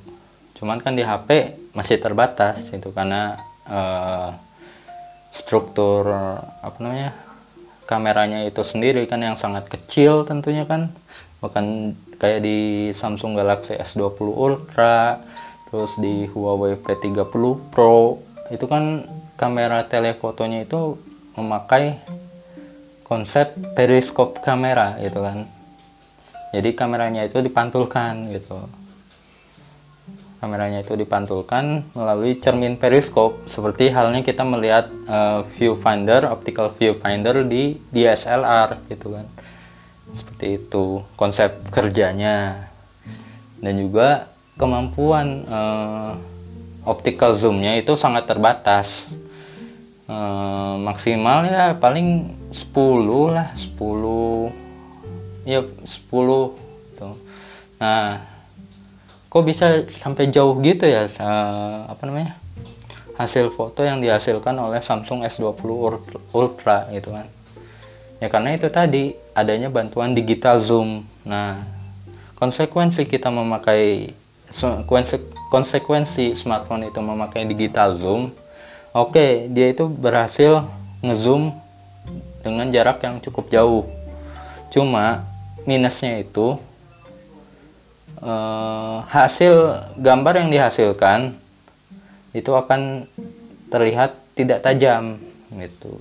Cuman 0.58 0.82
kan 0.82 0.98
di 0.98 1.04
HP 1.04 1.60
masih 1.76 2.00
terbatas 2.00 2.72
itu 2.72 2.90
karena 2.96 3.38
uh, 3.68 4.32
struktur 5.36 6.08
apa 6.64 6.78
namanya 6.80 7.12
kameranya 7.86 8.48
itu 8.48 8.64
sendiri 8.64 9.04
kan 9.06 9.22
yang 9.22 9.38
sangat 9.38 9.68
kecil 9.70 10.26
tentunya 10.26 10.66
kan. 10.66 10.92
Bahkan 11.44 11.66
kayak 12.18 12.42
di 12.42 12.90
Samsung 12.96 13.36
Galaxy 13.38 13.78
S20 13.78 14.26
Ultra 14.26 15.20
terus 15.76 16.00
di 16.00 16.24
Huawei 16.32 16.80
P30 16.80 17.36
Pro 17.68 18.24
itu 18.48 18.64
kan 18.64 19.04
kamera 19.36 19.84
telefotonya 19.84 20.64
itu 20.64 20.96
memakai 21.36 22.00
konsep 23.04 23.52
periskop 23.76 24.40
kamera 24.40 24.96
gitu 25.04 25.20
kan. 25.20 25.44
Jadi 26.56 26.72
kameranya 26.72 27.28
itu 27.28 27.44
dipantulkan 27.44 28.32
gitu. 28.32 28.56
Kameranya 30.40 30.80
itu 30.80 30.96
dipantulkan 30.96 31.84
melalui 31.92 32.40
cermin 32.40 32.80
periskop 32.80 33.44
seperti 33.52 33.92
halnya 33.92 34.24
kita 34.24 34.48
melihat 34.48 34.88
uh, 35.12 35.44
viewfinder 35.44 36.32
optical 36.32 36.72
viewfinder 36.72 37.44
di 37.44 37.76
DSLR 37.92 38.88
gitu 38.88 39.12
kan. 39.12 39.28
Seperti 40.16 40.56
itu 40.56 41.04
konsep 41.20 41.52
kerjanya. 41.68 42.72
Dan 43.60 43.76
juga 43.76 44.35
kemampuan 44.56 45.44
uh, 45.48 46.16
optical 46.88 47.36
zoomnya 47.36 47.76
itu 47.76 47.94
sangat 47.96 48.28
terbatas. 48.30 49.12
Uh, 50.06 50.78
maksimal 50.86 51.50
ya 51.50 51.74
paling 51.82 52.30
10 52.54 53.34
lah 53.34 53.50
10 53.58 54.54
ya 55.50 55.66
10 55.66 55.82
gitu. 55.82 57.10
nah 57.82 58.22
kok 59.26 59.44
bisa 59.50 59.82
sampai 60.06 60.30
jauh 60.30 60.54
gitu 60.62 60.86
ya 60.86 61.10
uh, 61.18 61.90
apa 61.90 62.06
namanya 62.06 62.38
hasil 63.18 63.50
foto 63.50 63.82
yang 63.82 63.98
dihasilkan 63.98 64.54
oleh 64.60 64.78
Samsung 64.84 65.24
S20 65.24 65.66
Ultra 66.36 66.86
gitu 66.92 67.16
kan? 67.16 67.28
Ya 68.20 68.28
karena 68.28 68.56
itu 68.56 68.68
tadi 68.68 69.16
adanya 69.32 69.72
bantuan 69.72 70.12
digital 70.12 70.60
zoom. 70.60 71.08
Nah 71.24 71.64
konsekuensi 72.36 73.08
kita 73.08 73.32
memakai 73.32 74.12
konsekuensi 75.52 76.38
smartphone 76.38 76.90
itu 76.90 77.00
memakai 77.02 77.46
digital 77.46 77.94
zoom 77.96 78.32
oke 78.96 79.12
okay, 79.12 79.52
dia 79.52 79.76
itu 79.76 79.88
berhasil 79.92 80.64
ngezoom 81.04 81.54
dengan 82.46 82.70
jarak 82.70 83.02
yang 83.02 83.18
cukup 83.18 83.50
jauh. 83.50 83.84
Cuma 84.70 85.26
minusnya 85.66 86.22
itu 86.22 86.62
eh, 88.22 88.98
hasil 89.10 89.54
gambar 89.98 90.46
yang 90.46 90.50
dihasilkan 90.54 91.34
itu 92.38 92.52
akan 92.54 93.10
terlihat 93.74 94.14
tidak 94.38 94.62
tajam 94.62 95.18
gitu. 95.58 95.98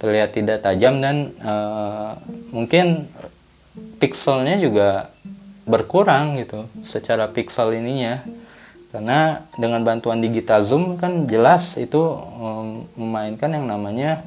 Terlihat 0.00 0.32
tidak 0.32 0.64
tajam 0.64 1.04
dan 1.04 1.36
eh, 1.36 2.10
mungkin 2.48 3.12
pixelnya 4.00 4.56
juga 4.56 5.12
berkurang 5.62 6.38
gitu 6.40 6.66
secara 6.84 7.30
pixel 7.30 7.74
ininya. 7.76 8.22
Karena 8.92 9.40
dengan 9.56 9.80
bantuan 9.88 10.20
digital 10.20 10.60
zoom 10.60 11.00
kan 11.00 11.24
jelas 11.24 11.80
itu 11.80 12.00
memainkan 12.92 13.56
yang 13.56 13.64
namanya 13.64 14.20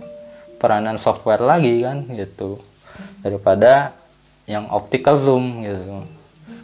peranan 0.58 0.98
software 0.98 1.46
lagi 1.46 1.86
kan 1.86 2.10
gitu. 2.10 2.58
Daripada 3.22 3.94
yang 4.50 4.66
optical 4.74 5.22
zoom 5.22 5.62
gitu. 5.62 6.02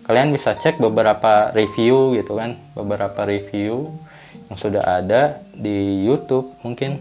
Kalian 0.01 0.33
bisa 0.33 0.57
cek 0.57 0.81
beberapa 0.81 1.53
review 1.53 2.17
gitu 2.17 2.41
kan 2.41 2.57
beberapa 2.73 3.21
review 3.23 3.93
yang 4.49 4.57
sudah 4.57 4.81
ada 4.81 5.37
di 5.53 6.01
YouTube 6.01 6.57
mungkin. 6.65 6.97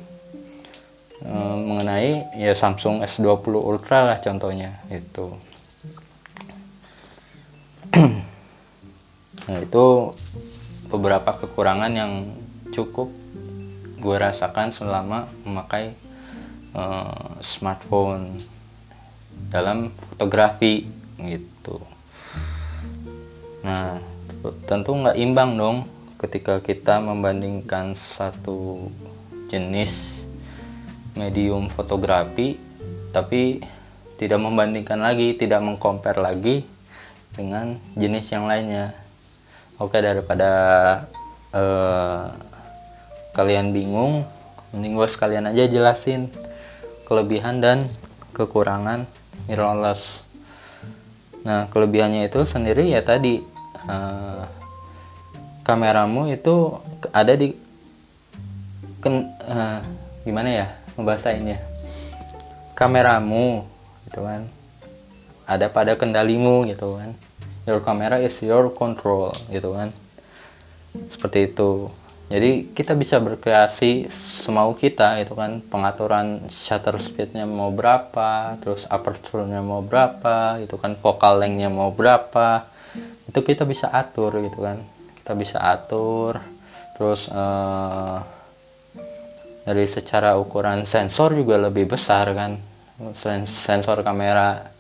Mengenai 1.21 2.33
ya 2.41 2.57
Samsung 2.57 3.05
S20 3.05 3.53
Ultra 3.53 4.09
lah 4.09 4.19
contohnya 4.25 4.81
itu 4.89 5.37
nah 9.51 9.59
itu 9.59 10.15
beberapa 10.91 11.35
kekurangan 11.39 11.93
yang 11.95 12.13
cukup 12.71 13.11
gue 14.01 14.17
rasakan 14.17 14.73
selama 14.73 15.29
memakai 15.45 15.93
uh, 16.73 17.37
smartphone 17.45 18.41
dalam 19.51 19.93
fotografi 20.11 20.89
gitu. 21.21 21.83
Nah 23.67 24.01
tentu 24.65 24.97
nggak 24.97 25.19
imbang 25.21 25.59
dong 25.61 25.79
ketika 26.17 26.65
kita 26.65 27.03
membandingkan 27.03 27.93
satu 27.93 28.89
jenis 29.53 30.25
medium 31.19 31.69
fotografi 31.69 32.57
tapi 33.11 33.61
tidak 34.17 34.41
membandingkan 34.41 35.01
lagi 35.01 35.37
tidak 35.37 35.61
mengcompare 35.61 36.23
lagi 36.23 36.65
dengan 37.41 37.81
jenis 37.97 38.29
yang 38.29 38.45
lainnya. 38.45 38.93
Oke 39.81 39.97
daripada 40.05 40.53
uh, 41.57 42.37
kalian 43.33 43.73
bingung 43.73 44.29
mending 44.77 45.01
gue 45.01 45.09
sekalian 45.09 45.49
aja 45.49 45.65
jelasin 45.65 46.29
kelebihan 47.09 47.65
dan 47.65 47.89
kekurangan 48.37 49.09
mirrorless. 49.49 50.21
Nah 51.49 51.65
kelebihannya 51.73 52.29
itu 52.29 52.45
sendiri 52.45 52.93
ya 52.93 53.01
tadi 53.01 53.41
uh, 53.89 54.45
kameramu 55.65 56.29
itu 56.29 56.77
ada 57.09 57.33
di 57.33 57.57
ken, 59.01 59.33
uh, 59.49 59.81
gimana 60.29 60.49
ya 60.53 60.67
ngebahasainnya 61.01 61.57
kameramu 62.77 63.65
gitu 64.09 64.21
kan 64.25 64.45
ada 65.49 65.67
pada 65.69 65.97
kendalimu 65.97 66.69
gitu 66.69 67.01
kan 67.01 67.11
your 67.71 67.79
camera 67.79 68.19
is 68.19 68.35
your 68.43 68.75
control 68.75 69.31
gitu 69.47 69.71
kan. 69.71 69.95
Seperti 71.07 71.55
itu. 71.55 71.87
Jadi 72.31 72.71
kita 72.75 72.95
bisa 72.95 73.23
berkreasi 73.23 74.11
semau 74.11 74.75
kita 74.75 75.23
itu 75.23 75.39
kan. 75.39 75.63
Pengaturan 75.63 76.51
shutter 76.51 76.99
speednya 76.99 77.47
mau 77.47 77.71
berapa 77.71 78.59
terus 78.59 78.91
aperture-nya 78.91 79.63
mau 79.63 79.83
berapa 79.87 80.59
itu 80.59 80.75
kan. 80.75 80.99
Focal 80.99 81.47
length-nya 81.47 81.71
mau 81.71 81.95
berapa. 81.95 82.67
Itu 83.31 83.47
kita 83.47 83.63
bisa 83.63 83.91
atur 83.95 84.43
gitu 84.43 84.67
kan. 84.67 84.83
Kita 85.23 85.39
bisa 85.39 85.63
atur 85.63 86.43
terus 86.99 87.33
uh, 87.33 88.21
dari 89.65 89.89
secara 89.89 90.37
ukuran 90.37 90.85
sensor 90.85 91.39
juga 91.39 91.55
lebih 91.59 91.87
besar 91.87 92.35
kan. 92.35 92.59
Sensor 93.47 94.03
kamera 94.03 94.71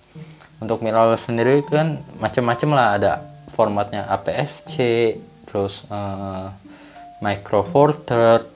untuk 0.61 0.85
mirrorless 0.85 1.27
sendiri 1.27 1.64
kan 1.64 2.05
macam-macam 2.20 2.70
lah. 2.77 2.88
Ada 3.01 3.12
formatnya 3.51 4.07
APS-C 4.07 4.75
terus 5.49 5.83
uh, 5.90 6.53
micro 7.18 7.66
four 7.66 7.96
third 8.07 8.46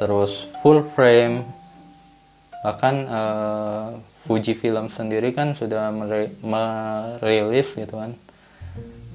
terus 0.00 0.48
full 0.64 0.82
frame. 0.96 1.46
Bahkan 2.60 2.94
uh, 3.08 3.88
Fuji 4.20 4.52
Film 4.52 4.92
sendiri 4.92 5.32
kan 5.32 5.56
sudah 5.56 5.88
merilis 6.44 7.72
gitu 7.76 7.96
kan. 7.96 8.12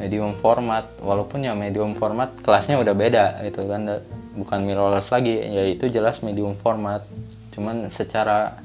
Medium 0.02 0.34
format. 0.38 0.90
Walaupun 0.98 1.46
ya 1.46 1.54
medium 1.54 1.94
format 1.94 2.34
kelasnya 2.42 2.82
udah 2.82 2.94
beda 2.98 3.26
gitu 3.46 3.70
kan. 3.70 4.02
Bukan 4.34 4.60
mirrorless 4.66 5.14
lagi. 5.14 5.38
Ya 5.38 5.70
itu 5.70 5.86
jelas 5.94 6.26
medium 6.26 6.58
format. 6.58 7.06
Cuman 7.54 7.88
secara 7.94 8.58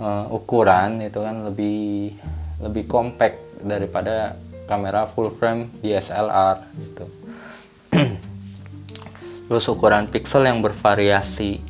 uh, 0.00 0.26
ukuran 0.32 1.04
itu 1.04 1.20
kan 1.20 1.44
lebih 1.44 2.16
lebih 2.58 2.90
compact 2.90 3.38
daripada 3.62 4.34
kamera 4.68 5.08
full 5.08 5.32
frame 5.34 5.70
DSLR 5.80 6.56
gitu. 6.76 7.04
Terus 9.48 9.64
ukuran 9.72 10.04
pixel 10.12 10.44
yang 10.44 10.60
bervariasi. 10.60 11.64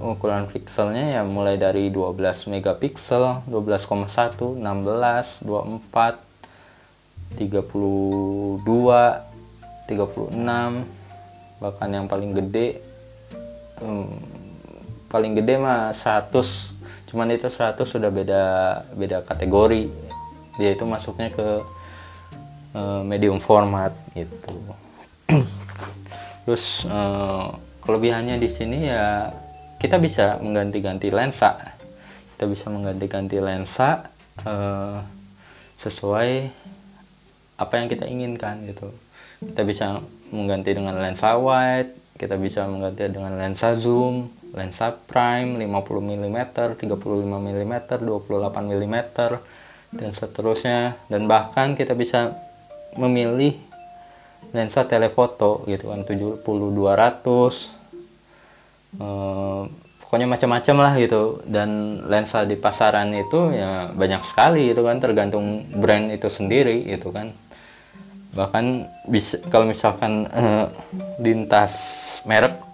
Ukuran 0.00 0.48
pixelnya 0.48 1.20
ya 1.20 1.22
mulai 1.26 1.60
dari 1.60 1.90
12 1.92 2.48
megapiksel 2.52 3.44
12,1 3.48 4.56
16 4.56 5.44
24 5.44 6.26
32 7.36 8.62
36 9.86 11.56
bahkan 11.56 11.88
yang 11.88 12.04
paling 12.04 12.36
gede 12.36 12.84
hmm, 13.80 14.12
paling 15.08 15.32
gede 15.40 15.56
mah 15.56 15.96
100 15.96 16.75
cuman 17.06 17.30
itu 17.32 17.46
100 17.46 17.78
sudah 17.82 18.10
beda 18.10 18.42
beda 18.94 19.22
kategori. 19.22 19.88
Dia 20.56 20.72
itu 20.72 20.84
masuknya 20.88 21.28
ke 21.30 21.48
uh, 22.74 23.02
medium 23.04 23.38
format 23.42 23.92
gitu. 24.16 24.56
Terus 26.46 26.86
uh, 26.88 27.52
kelebihannya 27.84 28.40
di 28.40 28.48
sini 28.48 28.88
ya 28.88 29.30
kita 29.78 30.00
bisa 30.00 30.40
mengganti-ganti 30.40 31.12
lensa. 31.12 31.76
Kita 32.36 32.44
bisa 32.48 32.68
mengganti-ganti 32.72 33.36
lensa 33.40 34.08
uh, 34.44 35.00
sesuai 35.76 36.30
apa 37.56 37.72
yang 37.76 37.88
kita 37.88 38.04
inginkan 38.08 38.64
gitu. 38.68 38.92
Kita 39.40 39.62
bisa 39.64 40.00
mengganti 40.32 40.72
dengan 40.72 40.96
lensa 40.96 41.36
wide 41.36 42.06
kita 42.16 42.40
bisa 42.40 42.64
mengganti 42.64 43.12
dengan 43.12 43.36
lensa 43.36 43.76
zoom 43.76 44.32
lensa 44.54 44.94
prime 44.94 45.58
50 45.58 45.66
mm 46.02 46.38
35 46.78 46.86
mm 47.26 47.74
28 47.88 48.02
mm 48.72 48.96
dan 49.96 50.10
seterusnya. 50.12 50.98
Dan 51.10 51.26
bahkan 51.26 51.74
kita 51.74 51.94
bisa 51.96 52.34
memilih 52.96 53.56
lensa 54.54 54.86
telefoto 54.88 55.66
gitu 55.68 55.92
kan 55.92 56.06
70 56.06 56.42
200 56.42 56.46
eh, 58.96 59.62
pokoknya 60.02 60.26
macam-macam 60.26 60.76
lah 60.82 60.92
gitu. 60.98 61.42
Dan 61.46 62.02
lensa 62.06 62.46
di 62.46 62.56
pasaran 62.58 63.12
itu 63.14 63.52
ya 63.52 63.90
banyak 63.92 64.22
sekali 64.24 64.72
itu 64.72 64.82
kan 64.82 64.98
tergantung 65.02 65.66
brand 65.74 66.10
itu 66.10 66.28
sendiri 66.30 66.86
gitu 66.86 67.10
kan. 67.12 67.30
Bahkan 68.36 68.64
bisa 69.08 69.40
kalau 69.48 69.64
misalkan 69.68 70.28
eh, 70.28 70.66
lintas 71.20 71.72
merek 72.26 72.65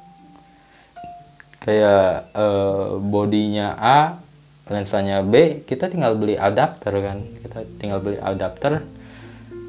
kayak 1.62 2.34
eh, 2.34 2.88
bodinya 2.98 3.78
A 3.78 4.18
lensanya 4.66 5.22
B 5.22 5.62
kita 5.62 5.86
tinggal 5.86 6.18
beli 6.18 6.34
adapter 6.34 6.90
kan. 6.98 7.18
Kita 7.22 7.58
tinggal 7.78 8.02
beli 8.02 8.18
adapter 8.18 8.82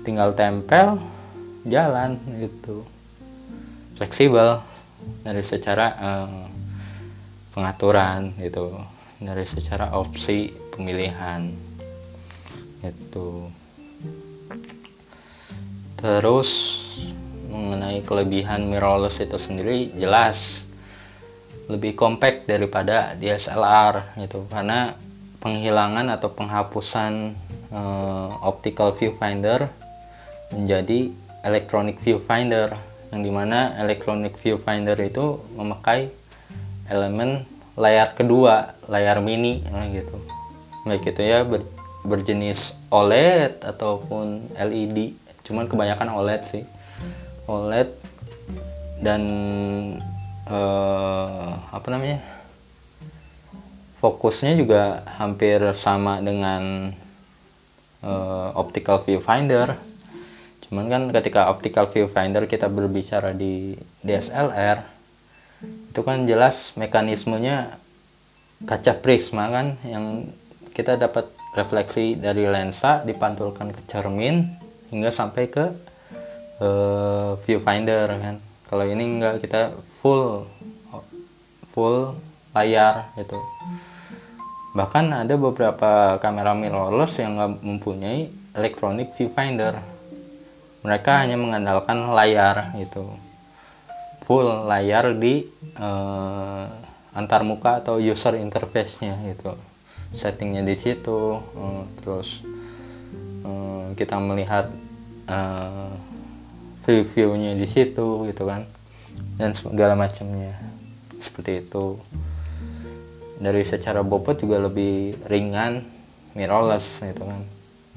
tinggal 0.02 0.34
tempel 0.34 0.98
jalan 1.70 2.18
gitu. 2.42 2.82
Fleksibel 3.94 4.60
dari 5.22 5.44
secara 5.46 5.88
uh, 6.02 6.44
pengaturan 7.54 8.34
gitu. 8.42 8.74
Dari 9.24 9.46
secara 9.48 9.96
opsi 9.96 10.52
pemilihan 10.74 11.48
itu 12.84 13.48
terus 15.96 16.84
mengenai 17.48 18.04
kelebihan 18.04 18.68
mirrorless 18.68 19.24
itu 19.24 19.40
sendiri 19.40 19.96
jelas 19.96 20.68
lebih 21.72 21.96
compact 21.96 22.48
daripada 22.48 23.16
DSLR 23.16 24.20
gitu. 24.20 24.44
Karena 24.52 24.96
penghilangan 25.44 26.08
atau 26.12 26.32
penghapusan 26.32 27.36
uh, 27.72 28.30
optical 28.44 28.96
viewfinder 28.96 29.68
menjadi 30.52 31.12
electronic 31.44 32.00
viewfinder 32.00 32.76
yang 33.12 33.22
di 33.22 33.32
mana 33.32 33.76
electronic 33.78 34.40
viewfinder 34.40 34.96
itu 35.04 35.38
memakai 35.54 36.10
elemen 36.88 37.46
layar 37.76 38.16
kedua 38.16 38.78
layar 38.88 39.20
mini 39.20 39.62
nah 39.68 39.86
gitu. 39.92 40.16
Baik 40.88 41.16
itu 41.16 41.22
ya 41.24 41.44
ber, 41.44 41.64
berjenis 42.04 42.76
OLED 42.92 43.64
ataupun 43.64 44.52
LED 44.56 45.16
cuman 45.44 45.68
kebanyakan 45.68 46.10
OLED 46.16 46.42
sih. 46.48 46.64
OLED 47.48 47.90
dan 49.04 49.22
eh, 50.54 51.50
apa 51.74 51.88
namanya 51.90 52.22
fokusnya 53.98 54.60
juga 54.60 55.02
hampir 55.18 55.64
sama 55.74 56.20
dengan 56.22 56.94
eh, 58.04 58.50
optical 58.54 59.02
viewfinder. 59.02 59.80
Cuman 60.68 60.86
kan 60.90 61.04
ketika 61.16 61.50
optical 61.50 61.90
viewfinder 61.90 62.46
kita 62.46 62.68
berbicara 62.70 63.34
di 63.34 63.78
DSLR 64.06 64.94
itu 65.64 66.02
kan 66.02 66.26
jelas 66.28 66.76
mekanismenya 66.76 67.80
kaca 68.66 68.94
prisma 69.00 69.48
kan 69.54 69.78
yang 69.86 70.28
kita 70.74 70.98
dapat 70.98 71.30
refleksi 71.54 72.18
dari 72.18 72.50
lensa 72.50 73.06
dipantulkan 73.06 73.70
ke 73.70 73.86
cermin 73.86 74.58
hingga 74.90 75.14
sampai 75.14 75.48
ke 75.48 75.66
uh, 76.60 77.38
viewfinder 77.46 78.10
kan. 78.10 78.42
Kalau 78.68 78.86
ini 78.90 79.04
enggak 79.06 79.46
kita 79.46 79.78
full 80.04 80.44
full 81.72 82.20
layar 82.52 83.16
gitu. 83.16 83.40
Bahkan 84.76 85.06
ada 85.16 85.34
beberapa 85.40 86.20
kamera 86.20 86.52
mirrorless 86.52 87.24
yang 87.24 87.40
nggak 87.40 87.64
mempunyai 87.64 88.28
electronic 88.54 89.16
viewfinder 89.16 89.80
mereka 90.84 91.24
hanya 91.24 91.40
mengandalkan 91.40 92.12
layar 92.12 92.76
gitu. 92.76 93.08
Full 94.28 94.68
layar 94.68 95.16
di 95.16 95.48
uh, 95.80 96.68
antar 97.16 97.48
muka 97.48 97.80
atau 97.80 97.96
user 98.04 98.36
interface-nya 98.36 99.16
gitu. 99.32 99.56
Settingnya 100.12 100.68
di 100.68 100.76
situ 100.76 101.40
uh, 101.40 101.84
terus 102.04 102.44
uh, 103.48 103.96
kita 103.96 104.20
melihat 104.20 104.68
uh, 105.32 105.96
view-viewnya 106.84 107.56
di 107.56 107.64
situ 107.64 108.28
gitu 108.28 108.44
kan 108.44 108.68
dan 109.38 109.54
segala 109.58 109.98
macamnya. 109.98 110.56
Seperti 111.18 111.66
itu. 111.66 111.98
Dari 113.44 113.66
secara 113.68 114.06
bobot 114.06 114.40
juga 114.40 114.62
lebih 114.62 115.18
ringan 115.28 115.84
mirrorless 116.38 117.02
gitu 117.02 117.28
kan. 117.28 117.42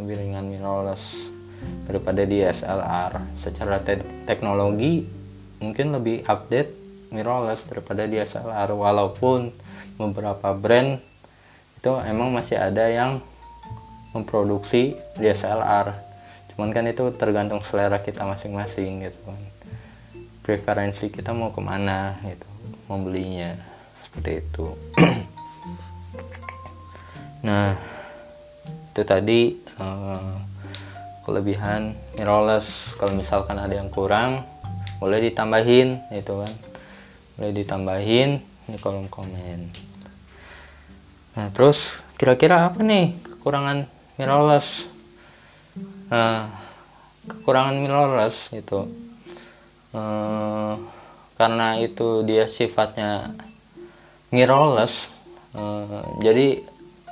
Lebih 0.00 0.14
ringan 0.26 0.48
mirrorless 0.50 1.37
daripada 1.87 2.26
DSLR 2.26 3.12
secara 3.38 3.81
te 3.81 4.02
teknologi 4.29 5.07
mungkin 5.62 5.94
lebih 5.94 6.26
update 6.26 6.70
mirrorless 7.14 7.64
daripada 7.70 8.05
DSLR 8.05 8.68
walaupun 8.74 9.55
beberapa 9.96 10.52
brand 10.52 11.00
itu 11.79 11.90
emang 12.05 12.35
masih 12.35 12.59
ada 12.61 12.90
yang 12.90 13.22
memproduksi 14.12 14.98
DSLR 15.16 15.94
cuman 16.52 16.68
kan 16.72 16.85
itu 16.88 17.09
tergantung 17.16 17.61
selera 17.64 18.00
kita 18.00 18.24
masing-masing 18.24 19.07
gitu 19.07 19.20
kan 19.24 19.40
preferensi 20.46 21.11
kita 21.11 21.35
mau 21.35 21.50
ke 21.50 21.59
mana 21.59 22.22
gitu 22.22 22.46
membelinya 22.87 23.59
seperti 24.06 24.32
itu. 24.46 24.66
Nah 27.46 27.78
itu 28.90 29.06
tadi 29.06 29.54
uh, 29.78 30.35
kelebihan 31.22 31.94
mirrorless. 32.18 32.98
Kalau 32.98 33.14
misalkan 33.14 33.54
ada 33.54 33.70
yang 33.70 33.87
kurang 33.87 34.42
boleh 34.98 35.22
ditambahin 35.30 36.11
itu 36.11 36.32
kan. 36.42 36.50
Boleh 37.38 37.52
ditambahin 37.54 38.42
di 38.66 38.78
kolom 38.82 39.06
komen. 39.06 39.70
Nah 41.38 41.46
terus 41.54 42.02
kira-kira 42.18 42.66
apa 42.66 42.82
nih 42.82 43.14
kekurangan 43.22 43.87
mirrorless? 44.18 44.90
Nah 46.11 46.50
kekurangan 47.30 47.78
mirrorless 47.78 48.50
itu 48.59 49.05
eh, 49.96 50.72
karena 51.40 51.80
itu 51.80 52.20
dia 52.28 52.44
sifatnya 52.44 53.32
mirrorless. 54.28 55.16
Eh, 55.56 56.02
jadi 56.20 56.48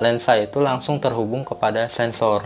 lensa 0.02 0.36
itu 0.36 0.60
langsung 0.60 1.00
terhubung 1.00 1.46
kepada 1.46 1.88
sensor. 1.88 2.44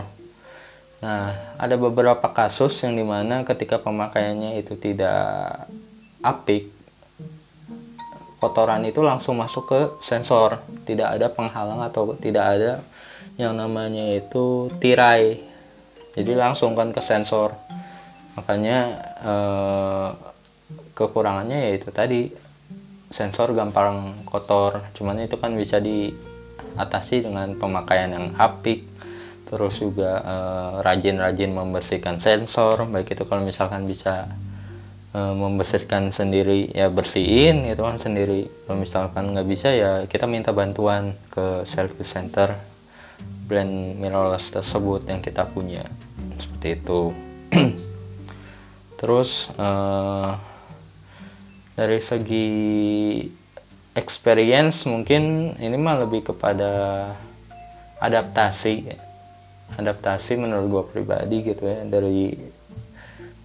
Nah 1.03 1.55
ada 1.55 1.75
beberapa 1.79 2.27
kasus 2.31 2.75
yang 2.83 2.95
di 2.95 3.03
mana 3.03 3.43
ketika 3.47 3.79
pemakaiannya 3.79 4.59
itu 4.59 4.75
tidak 4.75 5.67
apik 6.19 6.67
kotoran 8.39 8.87
itu 8.87 9.03
langsung 9.03 9.35
masuk 9.35 9.63
ke 9.67 9.79
sensor. 10.03 10.63
Tidak 10.87 11.05
ada 11.19 11.27
penghalang 11.27 11.83
atau 11.83 12.15
tidak 12.15 12.45
ada 12.55 12.71
yang 13.35 13.55
namanya 13.55 14.15
itu 14.15 14.71
tirai. 14.79 15.39
Jadi 16.15 16.31
langsung 16.35 16.75
kan 16.75 16.91
ke 16.91 17.03
sensor. 17.03 17.55
Makanya 18.39 18.79
eh, 19.19 20.09
kekurangannya 20.99 21.71
yaitu 21.71 21.95
tadi. 21.95 22.27
Sensor 23.09 23.57
gampang 23.57 24.21
kotor 24.27 24.85
cuman 24.93 25.25
itu 25.25 25.33
kan 25.39 25.55
bisa 25.57 25.81
diatasi 25.81 27.25
dengan 27.25 27.55
pemakaian 27.55 28.11
yang 28.11 28.27
apik. 28.35 28.83
Terus 29.49 29.81
juga 29.81 30.21
eh, 30.21 30.73
rajin-rajin 30.85 31.49
membersihkan 31.49 32.19
sensor 32.21 32.85
baik 32.85 33.17
itu 33.17 33.23
kalau 33.25 33.41
misalkan 33.41 33.87
bisa 33.89 34.29
e, 35.13 35.19
membersihkan 35.19 36.13
sendiri 36.13 36.69
ya 36.73 36.89
bersihin 36.89 37.65
gitu 37.69 37.85
kan 37.85 37.97
sendiri. 37.97 38.49
Kalau 38.65 38.77
misalkan 38.81 39.33
nggak 39.33 39.47
bisa 39.47 39.69
ya 39.73 39.91
kita 40.05 40.29
minta 40.29 40.53
bantuan 40.53 41.17
ke 41.33 41.65
service 41.65 42.13
center 42.13 42.53
brand 43.49 43.97
mirrorless 43.97 44.53
tersebut 44.53 45.09
yang 45.09 45.21
kita 45.21 45.49
punya. 45.49 45.85
Seperti 46.37 46.67
itu. 46.77 47.01
Terus 48.99 49.49
e, 49.57 49.69
dari 51.79 52.03
segi 52.03 52.47
experience 53.95 54.83
mungkin 54.83 55.55
ini 55.55 55.79
mah 55.79 56.03
lebih 56.03 56.27
kepada 56.35 56.71
adaptasi. 58.03 58.91
Adaptasi 59.79 60.35
menurut 60.35 60.67
gue 60.67 60.83
pribadi 60.91 61.39
gitu 61.39 61.63
ya. 61.63 61.87
Dari 61.87 62.35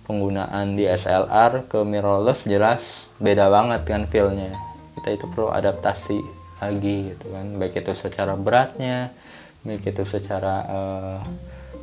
penggunaan 0.02 0.74
di 0.74 0.82
SLR 0.82 1.70
ke 1.70 1.86
mirrorless 1.86 2.50
jelas 2.50 3.06
beda 3.22 3.46
banget 3.46 3.86
kan 3.86 4.02
feelnya. 4.10 4.50
Kita 4.98 5.14
itu 5.14 5.30
perlu 5.30 5.54
adaptasi 5.54 6.18
lagi 6.58 7.14
gitu 7.14 7.30
kan. 7.30 7.54
Baik 7.54 7.86
itu 7.86 7.94
secara 7.94 8.34
beratnya 8.34 9.14
baik 9.64 9.96
itu 9.96 10.04
secara 10.04 10.60
uh, 10.68 11.18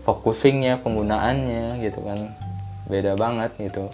focusingnya 0.03 0.83
penggunaannya 0.83 1.79
gitu 1.79 2.03
kan. 2.03 2.19
Beda 2.91 3.15
banget 3.15 3.55
gitu 3.55 3.87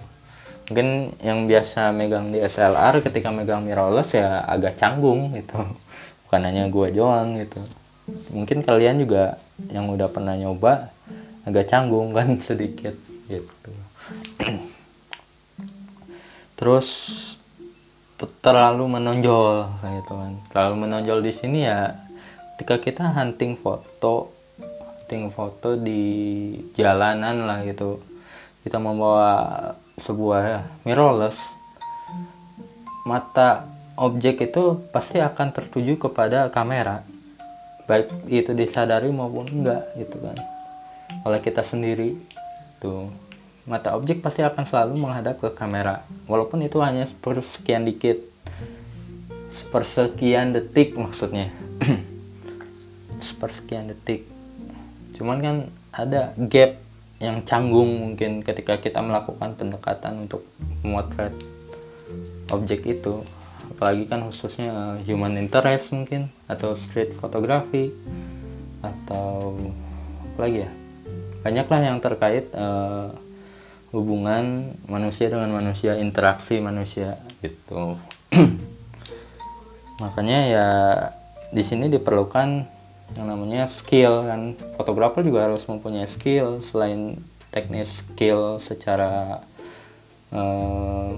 mungkin 0.68 1.16
yang 1.24 1.48
biasa 1.48 1.96
megang 1.96 2.28
di 2.28 2.44
SLR 2.44 3.00
ketika 3.00 3.32
megang 3.32 3.64
mirrorless 3.64 4.20
ya 4.20 4.44
agak 4.44 4.76
canggung 4.76 5.32
gitu. 5.32 5.64
Bukan 6.28 6.44
hanya 6.44 6.68
gue 6.68 6.88
doang 6.92 7.40
gitu. 7.40 7.64
Mungkin 8.36 8.68
kalian 8.68 9.00
juga 9.00 9.40
yang 9.72 9.88
udah 9.88 10.12
pernah 10.12 10.36
nyoba 10.36 10.92
agak 11.48 11.72
canggung 11.72 12.12
kan 12.12 12.36
sedikit 12.48 12.96
gitu. 13.32 13.72
Terus 16.60 16.88
terlalu 18.44 18.84
menonjol 18.92 19.72
gitu 19.72 20.14
kan. 20.20 20.34
Terlalu 20.52 20.76
menonjol 20.84 21.24
di 21.24 21.32
sini 21.32 21.64
ya 21.64 21.96
ketika 22.60 22.76
kita 22.84 23.04
hunting 23.16 23.56
foto 23.56 24.36
hunting 25.08 25.32
foto 25.32 25.80
di 25.80 26.04
jalanan 26.76 27.48
lah 27.48 27.64
gitu. 27.64 28.04
Kita 28.68 28.84
membawa 28.84 29.72
sebuah 29.98 30.62
mirrorless 30.86 31.58
mata 33.08 33.66
objek 33.98 34.46
itu 34.46 34.78
pasti 34.94 35.18
akan 35.18 35.50
tertuju 35.56 35.98
kepada 35.98 36.54
kamera. 36.54 37.02
Baik 37.90 38.12
itu 38.30 38.52
disadari 38.54 39.10
maupun 39.10 39.48
enggak 39.50 39.90
gitu 39.98 40.22
kan. 40.22 40.38
Oleh 41.26 41.40
kita 41.42 41.66
sendiri 41.66 42.20
tuh. 42.78 43.10
Mata 43.68 44.00
objek 44.00 44.24
pasti 44.24 44.44
akan 44.44 44.64
selalu 44.64 44.96
menghadap 44.96 45.44
ke 45.44 45.52
kamera. 45.52 46.04
Walaupun 46.28 46.64
itu 46.64 46.80
hanya 46.80 47.04
sepersekian 47.04 47.84
dikit 47.84 48.22
sepersekian 49.52 50.56
detik 50.56 50.96
maksudnya. 50.96 51.52
Sepersekian 53.28 53.92
detik. 53.92 54.28
Cuman 55.18 55.42
kan 55.42 55.56
ada 55.92 56.32
gap 56.38 56.78
yang 57.18 57.42
canggung 57.42 57.98
mungkin 57.98 58.46
ketika 58.46 58.78
kita 58.78 59.02
melakukan 59.02 59.58
pendekatan 59.58 60.30
untuk 60.30 60.46
memotret 60.86 61.34
objek 62.54 62.86
itu. 62.86 63.26
Apalagi 63.74 64.10
kan 64.10 64.26
khususnya 64.26 65.02
human 65.06 65.38
interest 65.38 65.94
mungkin 65.94 66.30
atau 66.50 66.74
street 66.78 67.14
photography 67.18 67.94
atau 68.82 69.58
apa 70.34 70.40
lagi 70.46 70.66
ya? 70.66 70.72
Banyaklah 71.42 71.82
yang 71.84 71.98
terkait 72.02 72.50
uh, 72.54 73.14
hubungan 73.92 74.78
manusia 74.86 75.32
dengan 75.32 75.50
manusia 75.54 75.98
interaksi 75.98 76.62
manusia 76.62 77.18
gitu. 77.42 77.98
Makanya 80.04 80.40
ya 80.46 80.68
di 81.50 81.64
sini 81.66 81.90
diperlukan 81.90 82.77
yang 83.16 83.32
namanya 83.32 83.70
skill 83.70 84.28
kan. 84.28 84.58
Fotografer 84.76 85.24
juga 85.24 85.48
harus 85.48 85.64
mempunyai 85.70 86.10
skill. 86.10 86.60
Selain 86.60 87.16
teknis 87.54 88.04
skill 88.04 88.60
secara 88.60 89.40
uh, 90.36 91.16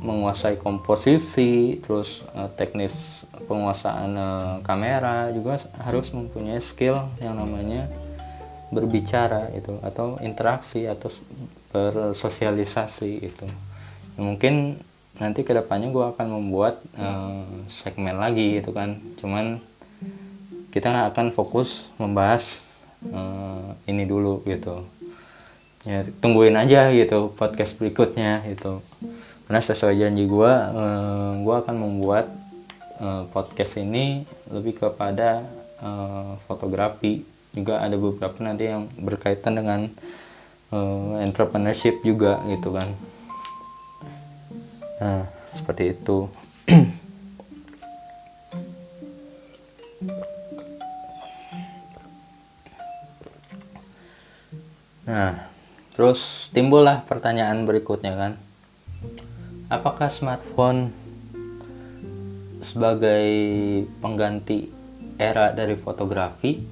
menguasai 0.00 0.56
komposisi 0.56 1.80
terus 1.84 2.22
uh, 2.32 2.48
teknis 2.54 3.24
penguasaan 3.48 4.10
uh, 4.16 4.54
kamera 4.62 5.28
juga 5.34 5.60
harus 5.84 6.12
mempunyai 6.14 6.60
skill 6.60 7.08
yang 7.20 7.36
namanya 7.36 7.88
berbicara 8.68 9.48
itu 9.56 9.80
atau 9.80 10.20
interaksi 10.20 10.84
atau 10.84 11.08
bersosialisasi 11.72 13.24
itu 13.24 13.48
ya, 14.16 14.20
mungkin 14.20 14.76
nanti 15.16 15.40
ke 15.40 15.56
depannya 15.56 15.88
gue 15.88 16.04
akan 16.04 16.28
membuat 16.36 16.84
segmen 17.66 18.20
lagi 18.20 18.60
gitu 18.60 18.70
kan. 18.76 19.00
Cuman 19.16 19.58
kita 20.78 21.10
akan 21.10 21.34
fokus 21.34 21.90
membahas 21.98 22.62
uh, 23.10 23.74
ini 23.90 24.06
dulu 24.06 24.46
gitu. 24.46 24.86
Ya 25.82 26.06
tungguin 26.22 26.54
aja 26.54 26.94
gitu 26.94 27.34
podcast 27.34 27.74
berikutnya 27.74 28.46
gitu. 28.46 28.78
Karena 29.50 29.58
sesuai 29.58 29.98
janji 29.98 30.30
gue 30.30 30.52
uh, 30.54 31.34
gue 31.42 31.54
akan 31.66 31.76
membuat 31.82 32.30
uh, 33.02 33.26
podcast 33.34 33.82
ini 33.82 34.22
lebih 34.54 34.78
kepada 34.78 35.42
uh, 35.82 36.38
fotografi. 36.46 37.26
Juga 37.50 37.82
ada 37.82 37.98
beberapa 37.98 38.38
nanti 38.38 38.70
yang 38.70 38.86
berkaitan 39.02 39.58
dengan 39.58 39.90
uh, 40.70 41.18
entrepreneurship 41.26 42.06
juga 42.06 42.38
gitu 42.46 42.70
kan. 42.70 42.86
Nah 45.02 45.26
seperti 45.58 45.98
itu 45.98 46.30
nah. 55.08 55.48
Terus 55.98 56.46
timbullah 56.54 57.02
pertanyaan 57.10 57.66
berikutnya 57.66 58.14
kan. 58.14 58.32
Apakah 59.66 60.14
smartphone 60.14 60.94
sebagai 62.62 63.26
pengganti 63.98 64.70
era 65.18 65.50
dari 65.50 65.74
fotografi? 65.74 66.62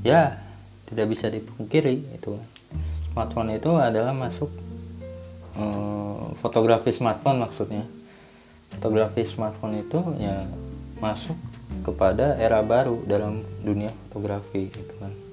Ya 0.00 0.40
tidak 0.88 1.12
bisa 1.12 1.28
dipungkiri 1.28 2.16
itu. 2.16 2.40
Smartphone 3.12 3.60
itu 3.60 3.76
adalah 3.76 4.16
masuk 4.16 4.48
um, 5.60 6.32
fotografi 6.40 6.88
smartphone 6.88 7.44
maksudnya. 7.44 7.84
Fotografi 8.72 9.28
smartphone 9.28 9.84
itu 9.84 10.00
ya 10.16 10.48
masuk 11.04 11.36
kepada 11.84 12.40
era 12.40 12.64
baru 12.64 13.04
dalam 13.04 13.44
dunia 13.60 13.92
fotografi 14.08 14.72
gitu 14.72 14.96
kan 14.96 15.27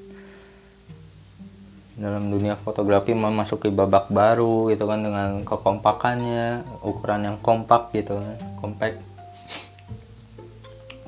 dalam 1.95 2.27
dunia 2.27 2.59
fotografi 2.59 3.15
memasuki 3.15 3.71
babak 3.71 4.11
baru 4.11 4.67
gitu 4.67 4.83
kan 4.83 4.99
dengan 4.99 5.47
kekompakannya 5.47 6.67
ukuran 6.83 7.23
yang 7.23 7.37
kompak 7.39 7.95
gitu 7.95 8.19
kan 8.19 8.35
compact 8.59 8.99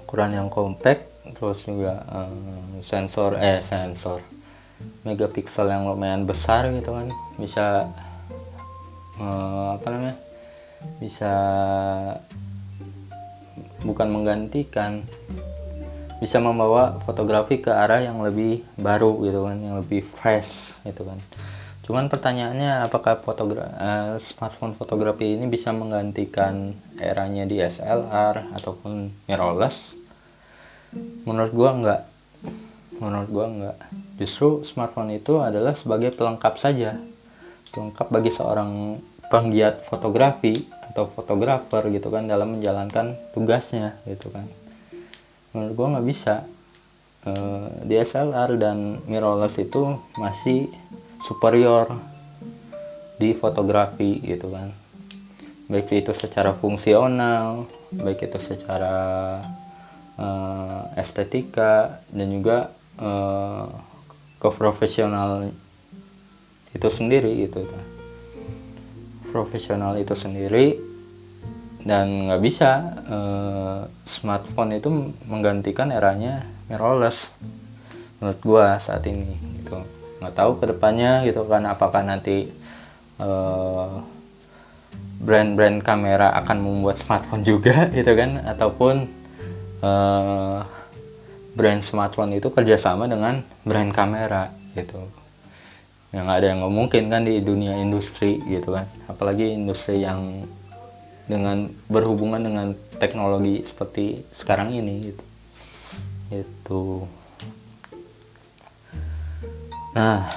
ukuran 0.08 0.32
yang 0.32 0.48
compact 0.48 1.04
terus 1.36 1.68
juga 1.68 2.08
um, 2.08 2.80
sensor 2.80 3.36
eh 3.36 3.60
sensor 3.60 4.24
megapiksel 5.04 5.68
yang 5.68 5.84
lumayan 5.92 6.24
besar 6.24 6.72
gitu 6.72 6.96
kan 6.96 7.12
bisa 7.36 7.92
uh, 9.20 9.76
apa 9.76 9.88
namanya 9.92 10.16
bisa 11.04 11.34
bukan 13.84 14.08
menggantikan 14.08 15.04
bisa 16.18 16.42
membawa 16.42 16.98
fotografi 17.06 17.62
ke 17.62 17.70
arah 17.70 18.02
yang 18.02 18.18
lebih 18.26 18.66
baru 18.74 19.22
gitu 19.22 19.46
kan 19.46 19.58
yang 19.62 19.76
lebih 19.78 20.02
fresh 20.02 20.74
gitu 20.82 21.06
kan. 21.06 21.18
Cuman 21.86 22.12
pertanyaannya 22.12 22.84
apakah 22.84 23.22
fotogra 23.22 23.72
uh, 23.80 24.14
smartphone 24.20 24.76
fotografi 24.76 25.38
ini 25.38 25.48
bisa 25.48 25.72
menggantikan 25.72 26.76
eranya 27.00 27.48
DSLR 27.48 28.52
ataupun 28.60 29.14
mirrorless? 29.30 29.96
Menurut 31.24 31.54
gua 31.54 31.70
enggak. 31.72 32.02
Menurut 32.98 33.30
gua 33.32 33.46
enggak. 33.48 33.78
Justru 34.20 34.66
smartphone 34.68 35.16
itu 35.16 35.40
adalah 35.40 35.78
sebagai 35.78 36.12
pelengkap 36.12 36.60
saja. 36.60 36.98
Pelengkap 37.72 38.10
bagi 38.10 38.34
seorang 38.34 39.00
penggiat 39.32 39.86
fotografi 39.86 40.68
atau 40.92 41.06
fotografer 41.08 41.88
gitu 41.94 42.10
kan 42.10 42.26
dalam 42.26 42.58
menjalankan 42.58 43.16
tugasnya 43.36 44.00
gitu 44.08 44.32
kan 44.32 44.48
menurut 45.52 45.74
gue 45.76 45.88
nggak 45.96 46.08
bisa. 46.08 46.36
Eh, 47.28 47.68
DSLR 47.84 48.56
dan 48.56 49.04
mirrorless 49.04 49.60
itu 49.60 50.00
masih 50.16 50.72
superior 51.20 51.92
di 53.20 53.36
fotografi 53.36 54.24
gitu 54.24 54.54
kan. 54.54 54.72
Baik 55.68 55.92
itu 55.92 56.16
secara 56.16 56.56
fungsional 56.56 57.68
baik 57.92 58.28
itu 58.28 58.40
secara 58.40 58.96
uh, 60.20 60.82
estetika 61.00 62.04
dan 62.12 62.28
juga 62.32 62.72
uh, 63.00 63.72
keprofesional 64.44 65.52
itu 66.76 66.88
sendiri 66.92 67.48
gitu 67.48 67.64
kan. 67.64 67.86
Profesional 69.32 69.96
itu 70.00 70.16
sendiri 70.16 70.80
dan 71.86 72.30
nggak 72.30 72.42
bisa 72.42 72.72
uh, 73.08 73.80
smartphone 74.10 74.78
itu 74.78 74.90
menggantikan 75.30 75.94
eranya 75.94 76.46
mirrorless 76.68 77.30
menurut 78.18 78.40
gua 78.42 78.68
saat 78.82 79.06
ini 79.06 79.38
gitu. 79.62 79.78
Nggak 80.18 80.34
tahu 80.34 80.52
ke 80.58 80.66
depannya 80.74 81.22
gitu 81.30 81.46
kan 81.46 81.62
apakah 81.70 82.02
nanti 82.02 82.50
eh, 83.22 83.90
brand-brand 85.22 85.82
kamera 85.82 86.34
akan 86.42 86.58
membuat 86.62 87.02
smartphone 87.02 87.46
juga 87.46 87.86
gitu 87.98 88.14
kan 88.14 88.42
ataupun 88.46 89.10
uh, 89.82 90.62
brand 91.58 91.82
smartphone 91.82 92.38
itu 92.38 92.54
kerjasama 92.54 93.10
dengan 93.10 93.42
brand 93.66 93.90
kamera 93.90 94.54
gitu. 94.78 95.02
Yang 96.14 96.28
ada 96.30 96.46
yang 96.46 96.58
nggak 96.64 96.76
mungkin 96.78 97.04
kan 97.10 97.22
di 97.26 97.42
dunia 97.42 97.74
industri 97.82 98.40
gitu 98.46 98.78
kan. 98.78 98.86
Apalagi 99.10 99.58
industri 99.58 100.06
yang 100.06 100.46
dengan 101.28 101.68
berhubungan 101.92 102.42
dengan 102.42 102.68
teknologi 102.98 103.62
seperti 103.62 104.24
sekarang 104.32 104.74
ini 104.74 105.12
gitu. 105.12 105.24
Itu. 106.32 106.84
Nah 109.94 110.28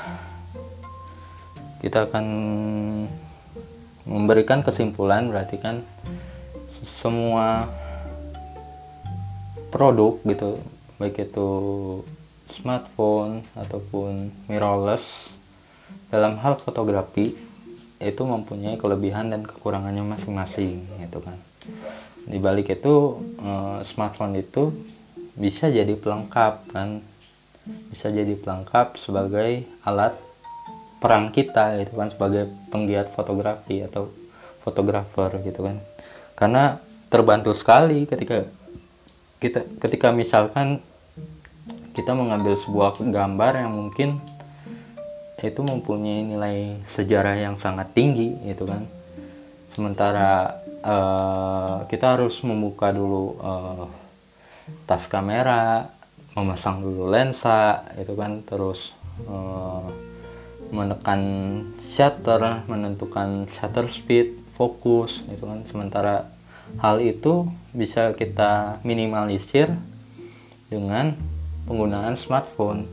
kita 1.81 2.11
akan 2.11 2.27
memberikan 4.05 4.61
kesimpulan 4.61 5.31
berarti 5.31 5.57
kan 5.57 5.81
semua 6.85 7.71
produk 9.73 10.19
gitu 10.27 10.61
baik 11.01 11.31
itu 11.31 11.51
smartphone 12.45 13.47
ataupun 13.57 14.29
mirrorless 14.51 15.39
dalam 16.13 16.37
hal 16.43 16.59
fotografi 16.61 17.33
itu 18.01 18.25
mempunyai 18.25 18.81
kelebihan 18.81 19.29
dan 19.29 19.45
kekurangannya 19.45 20.01
masing-masing 20.03 20.89
gitu 21.05 21.21
kan. 21.21 21.37
Di 22.25 22.41
balik 22.41 22.73
itu 22.73 23.21
uh, 23.45 23.85
smartphone 23.85 24.41
itu 24.41 24.73
bisa 25.37 25.69
jadi 25.69 25.93
pelengkap 26.01 26.73
kan. 26.73 27.05
Bisa 27.93 28.09
jadi 28.09 28.33
pelengkap 28.41 28.97
sebagai 28.97 29.69
alat 29.85 30.17
peran 31.01 31.29
kita 31.29 31.77
gitu 31.81 31.97
kan 32.01 32.09
sebagai 32.09 32.49
penggiat 32.73 33.13
fotografi 33.13 33.85
atau 33.85 34.09
fotografer 34.65 35.37
gitu 35.45 35.61
kan. 35.61 35.77
Karena 36.33 36.81
terbantu 37.13 37.53
sekali 37.53 38.09
ketika 38.09 38.49
kita 39.41 39.65
ketika 39.77 40.09
misalkan 40.09 40.81
kita 41.93 42.17
mengambil 42.17 42.57
sebuah 42.57 42.97
gambar 42.97 43.53
yang 43.61 43.73
mungkin 43.77 44.21
itu 45.49 45.65
mempunyai 45.65 46.21
nilai 46.27 46.85
sejarah 46.85 47.37
yang 47.41 47.57
sangat 47.57 47.97
tinggi 47.97 48.37
gitu 48.45 48.69
kan. 48.69 48.85
Sementara 49.73 50.61
uh, 50.85 51.87
kita 51.89 52.19
harus 52.19 52.37
membuka 52.45 52.93
dulu 52.93 53.39
uh, 53.41 53.87
tas 54.85 55.09
kamera 55.09 55.89
memasang 56.37 56.85
dulu 56.85 57.09
lensa 57.09 57.89
itu 57.97 58.13
kan. 58.19 58.45
Terus 58.45 58.93
uh, 59.25 59.89
menekan 60.71 61.23
shutter 61.81 62.63
menentukan 62.69 63.49
shutter 63.49 63.87
speed 63.89 64.37
fokus 64.59 65.23
itu 65.31 65.47
kan. 65.47 65.65
Sementara 65.65 66.29
hal 66.83 67.01
itu 67.01 67.47
bisa 67.71 68.13
kita 68.19 68.83
minimalisir 68.83 69.71
dengan 70.71 71.15
penggunaan 71.67 72.19
smartphone. 72.19 72.87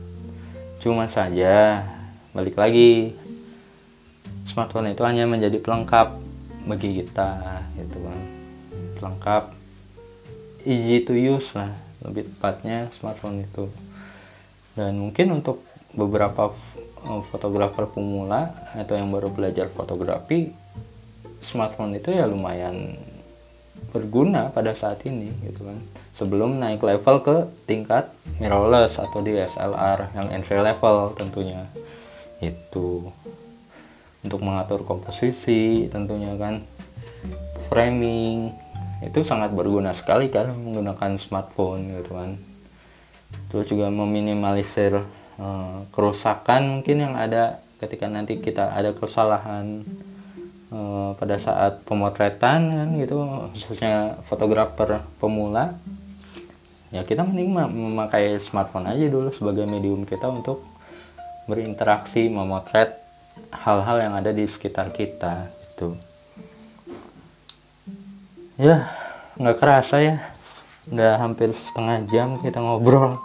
Cuma 0.78 1.10
saja 1.10 1.82
balik 2.32 2.56
lagi. 2.56 3.14
Smartphone 4.48 4.96
itu 4.96 5.04
hanya 5.04 5.28
menjadi 5.28 5.60
pelengkap 5.60 6.16
bagi 6.64 7.04
kita 7.04 7.62
gitu 7.76 7.98
kan. 8.04 8.20
Pelengkap 8.96 9.42
easy 10.64 11.04
to 11.04 11.16
use 11.16 11.56
lah 11.56 11.72
lebih 12.04 12.28
tepatnya 12.28 12.88
smartphone 12.92 13.44
itu. 13.44 13.68
Dan 14.76 15.00
mungkin 15.00 15.40
untuk 15.42 15.64
beberapa 15.96 16.52
eh, 17.08 17.22
fotografer 17.32 17.88
pemula 17.88 18.54
atau 18.76 18.94
yang 18.94 19.10
baru 19.10 19.32
belajar 19.32 19.66
fotografi 19.72 20.52
smartphone 21.40 21.96
itu 21.96 22.12
ya 22.12 22.26
lumayan 22.26 22.98
berguna 23.94 24.50
pada 24.52 24.74
saat 24.74 25.02
ini 25.06 25.32
gitu 25.46 25.64
kan. 25.64 25.78
Sebelum 26.12 26.58
naik 26.58 26.82
level 26.82 27.22
ke 27.22 27.36
tingkat 27.64 28.10
mirrorless 28.42 28.98
atau 28.98 29.22
DSLR 29.22 30.12
yang 30.18 30.28
entry 30.34 30.58
level 30.58 31.14
tentunya 31.14 31.64
itu. 32.40 33.10
Untuk 34.22 34.40
mengatur 34.42 34.82
komposisi 34.82 35.86
tentunya 35.90 36.34
kan. 36.34 36.62
Framing 37.68 38.54
itu 38.98 39.22
sangat 39.22 39.54
berguna 39.54 39.94
sekali 39.94 40.26
kan 40.26 40.50
menggunakan 40.50 41.14
smartphone 41.20 42.02
gitu 42.02 42.18
kan. 42.18 42.34
Terus 43.52 43.66
juga 43.70 43.86
meminimalisir 43.92 44.98
uh, 45.38 45.78
kerusakan 45.94 46.80
mungkin 46.80 46.96
yang 46.98 47.14
ada 47.14 47.62
ketika 47.78 48.10
nanti 48.10 48.42
kita 48.42 48.74
ada 48.74 48.90
kesalahan 48.90 49.86
uh, 50.74 51.14
pada 51.14 51.38
saat 51.38 51.86
pemotretan 51.86 52.60
kan 52.74 52.88
gitu 52.98 53.22
khususnya 53.54 54.18
fotografer 54.26 54.98
pemula. 55.22 55.78
Ya 56.88 57.04
kita 57.04 57.22
mending 57.22 57.52
memakai 57.52 58.40
smartphone 58.40 58.88
aja 58.88 59.06
dulu 59.12 59.28
sebagai 59.28 59.68
medium 59.68 60.08
kita 60.08 60.26
untuk 60.26 60.64
berinteraksi 61.48 62.28
memotret 62.28 63.00
hal-hal 63.50 63.96
yang 64.04 64.14
ada 64.14 64.30
di 64.30 64.44
sekitar 64.44 64.92
kita 64.92 65.48
itu 65.72 65.96
ya 68.60 68.90
nggak 69.38 69.56
kerasa 69.56 70.02
ya. 70.02 70.16
Udah 70.90 71.20
hampir 71.22 71.54
setengah 71.54 72.04
jam 72.10 72.42
kita 72.42 72.58
ngobrol. 72.58 73.22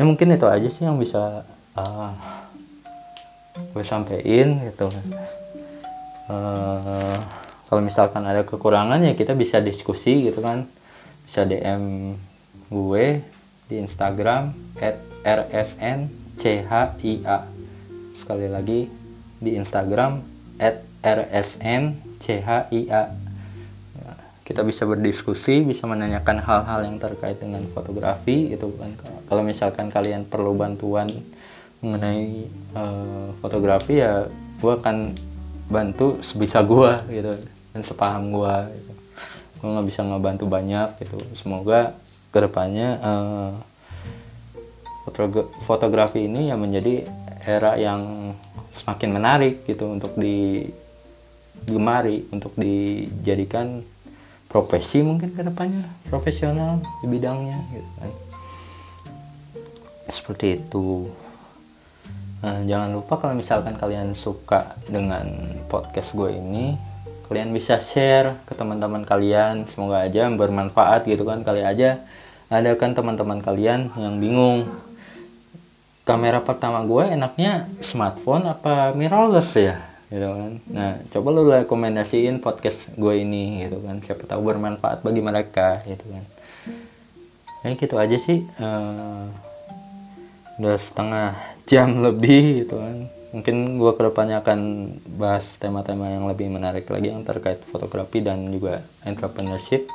Ya 0.00 0.02
mungkin 0.02 0.32
itu 0.32 0.48
aja 0.48 0.68
sih 0.68 0.88
yang 0.88 0.96
bisa 0.96 1.44
uh, 1.76 2.10
gue 3.76 3.84
sampein 3.84 4.64
gitu. 4.64 4.88
Uh, 6.26 7.16
kalau 7.68 7.82
misalkan 7.84 8.24
ada 8.24 8.42
kekurangan 8.42 9.02
ya 9.04 9.12
kita 9.12 9.36
bisa 9.36 9.60
diskusi 9.60 10.24
gitu 10.32 10.40
kan. 10.40 10.64
Bisa 11.26 11.44
DM 11.44 12.16
gue 12.72 13.20
di 13.66 13.76
Instagram 13.82 14.54
at 14.78 14.96
rsn 15.26 16.25
CHIA 16.36 17.36
sekali 18.16 18.48
lagi 18.48 18.88
di 19.36 19.50
Instagram 19.56 20.20
at 20.56 20.84
rsn 21.04 21.96
CHIA 22.20 23.26
kita 24.46 24.62
bisa 24.62 24.86
berdiskusi 24.86 25.66
bisa 25.66 25.90
menanyakan 25.90 26.38
hal-hal 26.38 26.86
yang 26.86 27.02
terkait 27.02 27.42
dengan 27.42 27.66
fotografi 27.74 28.54
itu 28.54 28.70
kan. 28.78 28.94
Kalau 29.26 29.42
misalkan 29.42 29.90
kalian 29.90 30.22
perlu 30.22 30.54
bantuan 30.54 31.10
mengenai 31.82 32.46
uh, 32.78 33.34
fotografi 33.42 33.98
ya 33.98 34.30
gue 34.62 34.72
akan 34.72 35.18
bantu 35.66 36.22
sebisa 36.22 36.62
gue 36.62 36.92
gitu 37.10 37.34
dan 37.74 37.82
sepaham 37.82 38.30
gue 38.30 38.56
gitu. 38.70 38.92
gue 39.56 39.68
nggak 39.74 39.86
bisa 39.90 40.00
ngebantu 40.06 40.46
banyak 40.46 40.94
gitu. 41.02 41.18
Semoga 41.34 41.98
ke 42.30 42.38
depannya 42.38 43.02
uh, 43.02 43.50
fotografi 45.62 46.26
ini 46.26 46.50
yang 46.50 46.60
menjadi 46.60 47.06
era 47.46 47.78
yang 47.78 48.34
semakin 48.74 49.10
menarik 49.14 49.62
gitu 49.64 49.88
untuk 49.88 50.18
digemari 50.18 52.26
untuk 52.34 52.52
dijadikan 52.58 53.86
profesi 54.50 55.02
mungkin 55.02 55.32
ke 55.32 55.42
depannya 55.46 55.86
profesional 56.10 56.82
di 57.02 57.06
bidangnya 57.06 57.58
gitu 57.72 57.90
kan. 57.98 58.10
Seperti 60.06 60.62
itu. 60.62 61.10
Nah, 62.44 62.62
jangan 62.62 62.94
lupa 62.94 63.18
kalau 63.18 63.34
misalkan 63.34 63.74
kalian 63.74 64.14
suka 64.14 64.78
dengan 64.86 65.26
podcast 65.66 66.14
gue 66.14 66.30
ini 66.30 66.78
kalian 67.26 67.50
bisa 67.50 67.82
share 67.82 68.38
ke 68.46 68.54
teman-teman 68.54 69.02
kalian. 69.02 69.66
Semoga 69.66 70.06
aja 70.06 70.30
bermanfaat 70.30 71.10
gitu 71.10 71.26
kan. 71.26 71.42
Kali 71.42 71.66
aja 71.66 72.06
ada 72.46 72.70
kan 72.78 72.94
teman-teman 72.94 73.42
kalian 73.42 73.90
yang 73.98 74.22
bingung 74.22 74.70
kamera 76.06 76.38
pertama 76.38 76.86
gue 76.86 77.02
enaknya 77.10 77.66
smartphone 77.82 78.46
apa 78.46 78.94
mirrorless 78.94 79.58
ya 79.58 79.82
gitu 80.06 80.22
kan. 80.22 80.52
Nah 80.70 81.02
coba 81.10 81.28
lu 81.34 81.42
rekomendasiin 81.50 82.38
podcast 82.38 82.94
gue 82.94 83.14
ini 83.26 83.66
gitu 83.66 83.82
kan. 83.82 83.98
Siapa 83.98 84.22
tahu 84.22 84.40
bermanfaat 84.46 85.02
bagi 85.02 85.18
mereka 85.18 85.82
gitu 85.82 86.06
kan. 86.06 86.24
Ya 87.66 87.74
gitu 87.74 87.94
aja 87.98 88.16
sih 88.22 88.46
uh, 88.62 89.26
udah 90.62 90.78
setengah 90.78 91.34
jam 91.66 91.98
lebih 92.06 92.62
gitu 92.62 92.78
kan. 92.78 93.10
Mungkin 93.34 93.82
gue 93.82 93.92
ke 93.98 94.02
depannya 94.06 94.38
akan 94.46 94.60
bahas 95.18 95.58
tema-tema 95.58 96.06
yang 96.06 96.30
lebih 96.30 96.46
menarik 96.54 96.86
lagi 96.86 97.10
yang 97.10 97.26
terkait 97.26 97.58
fotografi 97.66 98.22
dan 98.22 98.46
juga 98.54 98.86
entrepreneurship 99.02 99.90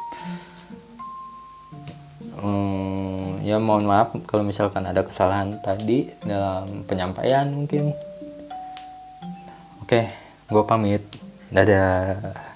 hmm, 2.42 3.46
ya 3.46 3.62
mohon 3.62 3.86
maaf 3.86 4.18
kalau 4.26 4.42
misalkan 4.42 4.84
ada 4.84 5.06
kesalahan 5.06 5.62
tadi 5.62 6.12
dalam 6.26 6.86
penyampaian 6.90 7.48
mungkin 7.50 7.94
Oke, 9.92 10.08
gue 10.48 10.64
pamit. 10.64 11.04
Dadah. 11.52 12.48